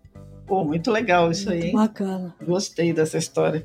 [0.46, 1.72] Pô, muito legal isso aí.
[1.72, 2.34] Bacana.
[2.44, 3.64] Gostei dessa história.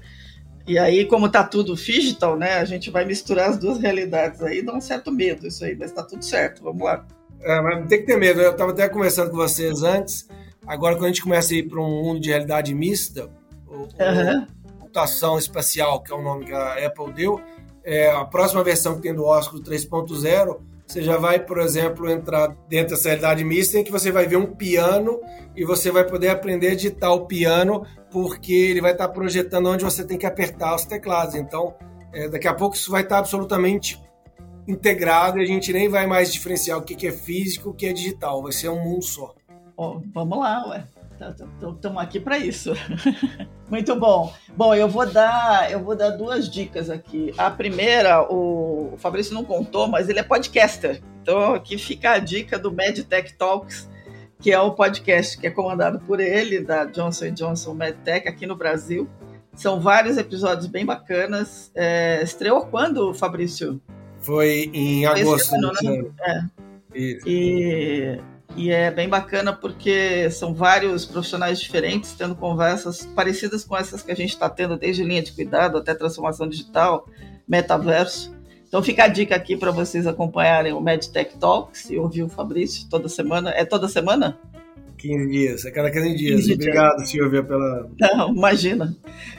[0.67, 2.55] E aí, como tá tudo digital, né?
[2.55, 5.91] A gente vai misturar as duas realidades aí, dá um certo medo isso aí, mas
[5.91, 7.05] tá tudo certo, vamos lá.
[7.41, 8.41] É, mas não tem que ter medo.
[8.41, 10.27] Eu estava até conversando com vocês antes.
[10.67, 13.29] Agora, quando a gente começa a ir para um mundo de realidade mista,
[13.67, 14.47] ou, uhum.
[14.79, 17.39] computação espacial, que é o nome que a Apple deu,
[17.83, 22.55] é, a próxima versão que tem do Ósculo 3.0, você já vai, por exemplo, entrar
[22.69, 25.19] dentro dessa realidade mista em que você vai ver um piano
[25.55, 29.83] e você vai poder aprender a digitar o piano porque ele vai estar projetando onde
[29.83, 31.35] você tem que apertar os teclados.
[31.35, 31.75] Então,
[32.13, 33.99] é, daqui a pouco isso vai estar absolutamente
[34.67, 37.85] integrado e a gente nem vai mais diferenciar o que é físico e o que
[37.87, 38.41] é digital.
[38.43, 39.33] Vai ser um mundo só.
[39.77, 40.83] Oh, vamos lá, ué.
[41.15, 42.73] Estamos tá, tá, aqui para isso.
[43.69, 44.33] Muito bom.
[44.55, 47.33] Bom, eu vou dar, eu vou dar duas dicas aqui.
[47.37, 51.01] A primeira, o, o Fabrício não contou, mas ele é podcaster.
[51.21, 53.89] Então aqui fica a dica do MedTech Talks,
[54.39, 58.55] que é o podcast que é comandado por ele, da Johnson Johnson MedTech aqui no
[58.55, 59.09] Brasil.
[59.53, 61.71] São vários episódios bem bacanas.
[61.73, 63.81] É, estreou quando, Fabrício?
[64.19, 65.55] Foi em agosto.
[65.55, 66.09] Ano, né?
[66.21, 66.43] É.
[66.93, 68.19] E e
[68.71, 74.15] é bem bacana porque são vários profissionais diferentes tendo conversas parecidas com essas que a
[74.15, 77.07] gente está tendo, desde linha de cuidado até transformação digital,
[77.47, 78.33] metaverso.
[78.67, 82.87] Então fica a dica aqui para vocês acompanharem o MedTech Talks e ouvir o Fabrício
[82.89, 83.51] toda semana.
[83.51, 84.37] É toda semana?
[84.97, 86.41] 15 dias, é cada 15 dias.
[86.41, 87.09] 15 Obrigado, dias.
[87.09, 87.89] Silvia, pela.
[87.99, 88.95] Não, imagina.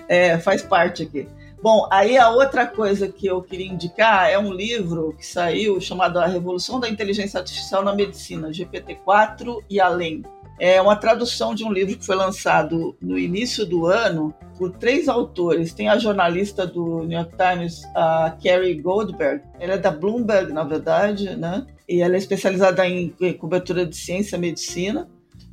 [0.08, 1.26] É, faz parte aqui.
[1.62, 6.18] Bom, aí a outra coisa que eu queria indicar é um livro que saiu chamado
[6.18, 10.22] A Revolução da Inteligência Artificial na Medicina, GPT-4 e Além.
[10.58, 15.06] É uma tradução de um livro que foi lançado no início do ano por três
[15.06, 15.74] autores.
[15.74, 19.42] Tem a jornalista do New York Times, a Carrie Goldberg.
[19.60, 21.66] Ela é da Bloomberg, na verdade, né?
[21.86, 25.08] E ela é especializada em cobertura de ciência e medicina,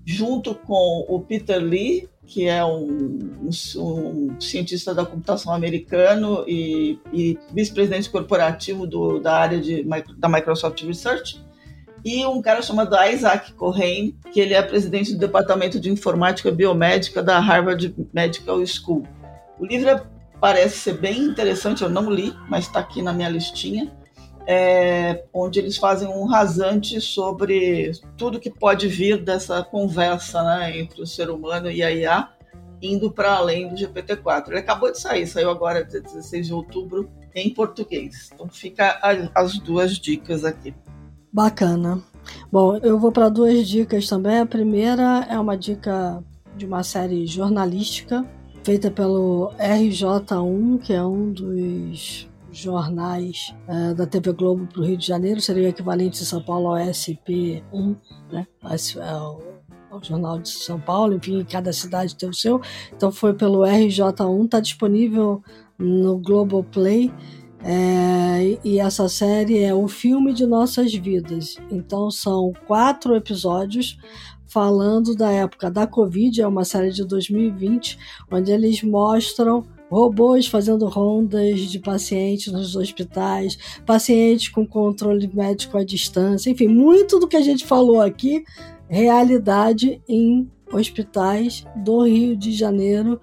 [0.05, 7.37] junto com o Peter Lee, que é um, um, cientista da computação americano e, e
[7.53, 9.85] vice-presidente corporativo do, da área de,
[10.17, 11.39] da Microsoft Research,
[12.03, 17.21] e um cara chamado Isaac Cohen, que ele é presidente do Departamento de Informática Biomédica
[17.21, 19.03] da Harvard Medical School.
[19.59, 20.03] O livro é,
[20.41, 23.91] parece ser bem interessante, eu não li, mas está aqui na minha listinha
[24.45, 31.01] é, onde eles fazem um rasante sobre tudo que pode vir dessa conversa né, entre
[31.01, 32.29] o ser humano e a IA,
[32.81, 34.49] indo para além do GPT-4.
[34.49, 38.29] Ele acabou de sair, saiu agora, 16 de outubro, em português.
[38.33, 38.99] Então fica
[39.33, 40.73] as duas dicas aqui.
[41.31, 42.03] Bacana.
[42.51, 44.39] Bom, eu vou para duas dicas também.
[44.39, 46.23] A primeira é uma dica
[46.55, 48.25] de uma série jornalística
[48.63, 54.95] feita pelo RJ1, que é um dos jornais uh, da TV Globo para o Rio
[54.95, 57.97] de Janeiro, seria o equivalente de São Paulo ao SP1,
[58.31, 58.47] né?
[58.61, 59.53] Mas, uh,
[59.91, 62.61] o Jornal de São Paulo, enfim, cada cidade tem o seu.
[62.95, 65.43] Então foi pelo RJ1, está disponível
[65.77, 67.11] no Globoplay.
[67.65, 71.57] É, e essa série é o filme de nossas vidas.
[71.71, 73.97] Então são quatro episódios
[74.45, 77.97] falando da época da Covid, é uma série de 2020,
[78.31, 85.83] onde eles mostram robôs fazendo rondas de pacientes nos hospitais, pacientes com controle médico à
[85.83, 88.43] distância, enfim, muito do que a gente falou aqui,
[88.89, 93.21] realidade em hospitais do Rio de Janeiro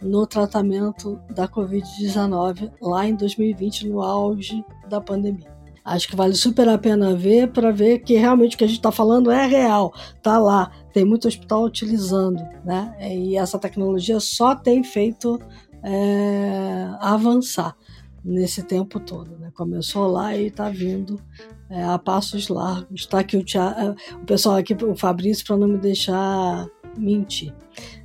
[0.00, 5.50] no tratamento da Covid-19 lá em 2020, no auge da pandemia.
[5.84, 8.76] Acho que vale super a pena ver para ver que realmente o que a gente
[8.76, 9.92] está falando é real,
[10.22, 12.94] tá lá, tem muito hospital utilizando, né?
[13.00, 15.40] E essa tecnologia só tem feito
[15.82, 17.76] é, avançar.
[18.24, 19.36] nesse tempo todo.
[19.36, 19.50] Né?
[19.54, 21.20] Começou lá e está vindo
[21.68, 23.00] é, a passos largos.
[23.00, 27.52] Está aqui o, Thiago, o pessoal aqui, o Fabrício, para não me deixar mentir.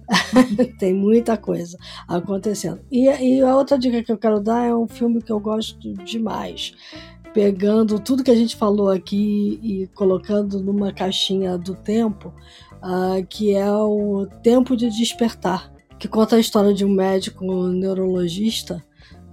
[0.79, 2.79] Tem muita coisa acontecendo.
[2.91, 5.93] E, e a outra dica que eu quero dar é um filme que eu gosto
[6.03, 6.73] demais
[7.37, 12.33] pegando tudo que a gente falou aqui e colocando numa caixinha do tempo,
[12.77, 18.83] uh, que é o Tempo de Despertar, que conta a história de um médico neurologista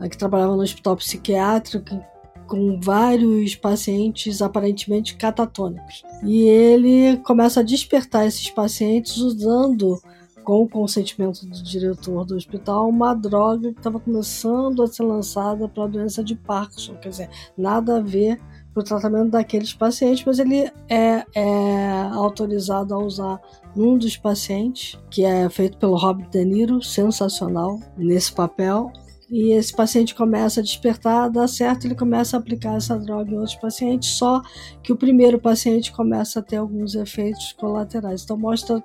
[0.00, 2.02] uh, que trabalhava no hospital psiquiátrico
[2.46, 6.02] com vários pacientes aparentemente catatônicos.
[6.22, 10.00] E ele começa a despertar esses pacientes usando
[10.44, 15.66] com o consentimento do diretor do hospital, uma droga que estava começando a ser lançada
[15.66, 16.94] para a doença de Parkinson.
[16.96, 18.38] Quer dizer, nada a ver
[18.74, 23.40] para o tratamento daqueles pacientes, mas ele é, é, autorizado a usar
[23.74, 28.92] num dos pacientes, que é feito pelo Robert De Niro, sensacional nesse papel.
[29.30, 33.38] E esse paciente começa a despertar, dá certo, ele começa a aplicar essa droga em
[33.38, 34.42] outros pacientes, só
[34.82, 38.22] que o primeiro paciente começa a ter alguns efeitos colaterais.
[38.22, 38.82] Então mostra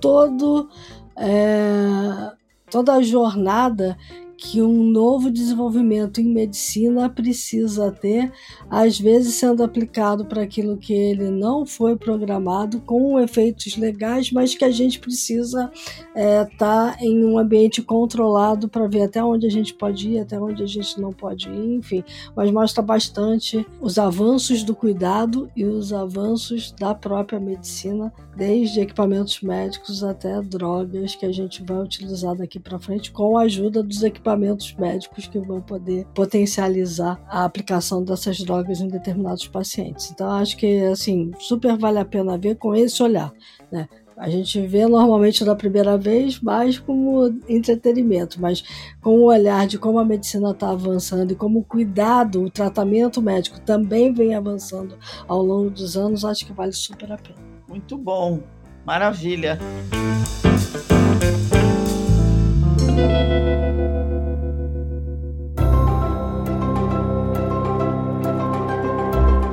[0.00, 0.68] todo,
[1.16, 2.32] é,
[2.70, 3.96] toda a jornada
[4.40, 8.32] que um novo desenvolvimento em medicina precisa ter,
[8.70, 14.54] às vezes sendo aplicado para aquilo que ele não foi programado, com efeitos legais, mas
[14.54, 19.46] que a gente precisa estar é, tá em um ambiente controlado para ver até onde
[19.46, 22.02] a gente pode ir, até onde a gente não pode ir, enfim.
[22.34, 29.42] Mas mostra bastante os avanços do cuidado e os avanços da própria medicina, desde equipamentos
[29.42, 34.02] médicos até drogas que a gente vai utilizar daqui para frente, com a ajuda dos
[34.02, 40.10] equipamentos equipamentos médicos que vão poder potencializar a aplicação dessas drogas em determinados pacientes.
[40.10, 43.32] Então, acho que, assim, super vale a pena ver com esse olhar,
[43.70, 43.88] né?
[44.16, 48.62] A gente vê normalmente da primeira vez mais como entretenimento, mas
[49.00, 53.22] com o olhar de como a medicina está avançando e como o cuidado, o tratamento
[53.22, 57.38] médico também vem avançando ao longo dos anos, acho que vale super a pena.
[57.66, 58.40] Muito bom,
[58.84, 59.58] maravilha.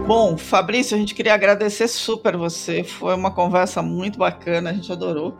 [0.07, 2.81] Bom, Fabrício, a gente queria agradecer super você.
[2.81, 5.37] Foi uma conversa muito bacana, a gente adorou.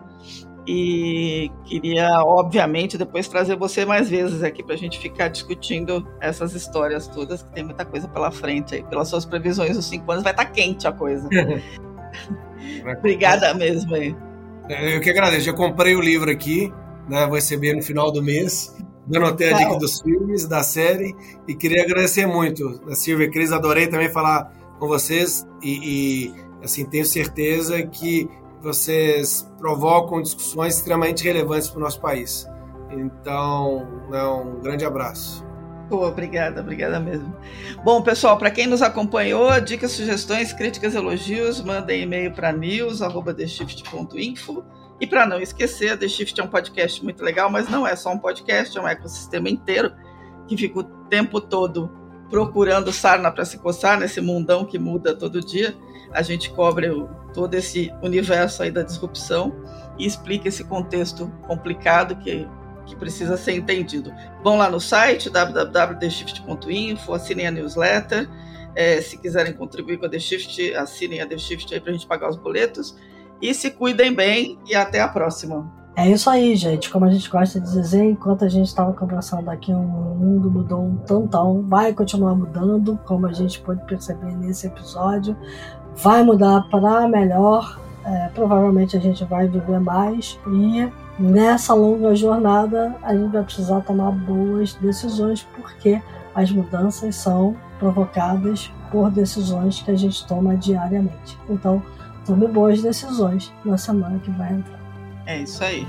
[0.68, 6.54] E queria, obviamente, depois trazer você mais vezes aqui para a gente ficar discutindo essas
[6.54, 8.84] histórias todas, que tem muita coisa pela frente aí.
[8.84, 11.30] Pelas suas previsões, os cinco anos vai estar tá quente a coisa.
[13.00, 14.14] Obrigada mesmo aí.
[14.68, 15.46] É, eu que agradeço.
[15.46, 16.74] Já comprei o livro aqui,
[17.08, 17.26] né?
[17.26, 18.76] Vou receber no final do mês.
[19.12, 21.16] Eu anotei a dica dos filmes, da série,
[21.48, 23.52] e queria agradecer muito a Silvia e Cris.
[23.52, 28.30] Adorei também falar com vocês e, e assim tenho certeza que
[28.62, 32.46] vocês provocam discussões extremamente relevantes para o nosso país.
[32.92, 35.46] Então, né, um grande abraço.
[35.90, 37.34] Oh, obrigada, obrigada mesmo.
[37.84, 44.66] Bom, pessoal, para quem nos acompanhou, dicas, sugestões, críticas, elogios, mandem e-mail para news@theshift.info.
[45.00, 48.12] E para não esquecer, The Shift é um podcast muito legal, mas não é só
[48.12, 49.94] um podcast, é um ecossistema inteiro
[50.48, 51.92] que fica o tempo todo
[52.30, 55.76] procurando sarna para se coçar nesse mundão que muda todo dia.
[56.12, 56.88] A gente cobre
[57.34, 59.54] todo esse universo aí da disrupção
[59.98, 62.48] e explica esse contexto complicado que,
[62.86, 64.14] que precisa ser entendido.
[64.44, 68.28] Vão lá no site www.theshift.info, assinem a newsletter.
[68.76, 71.94] É, se quiserem contribuir com a The Shift, assinem a The Shift aí para a
[71.94, 72.96] gente pagar os boletos.
[73.42, 75.78] E se cuidem bem e até a próxima.
[75.96, 76.92] É isso aí, gente.
[76.92, 80.84] Como a gente gosta de dizer, enquanto a gente estava conversando aqui, o mundo mudou
[80.84, 85.36] um tantão, vai continuar mudando, como a gente pode perceber nesse episódio.
[85.96, 87.80] Vai mudar para melhor.
[88.06, 93.82] É, provavelmente a gente vai viver mais e nessa longa jornada a gente vai precisar
[93.82, 96.02] tomar boas decisões porque
[96.34, 101.38] as mudanças são provocadas por decisões que a gente toma diariamente.
[101.50, 101.82] Então,
[102.28, 104.80] tome boas decisões na semana que vai entrar.
[105.26, 105.88] É isso aí.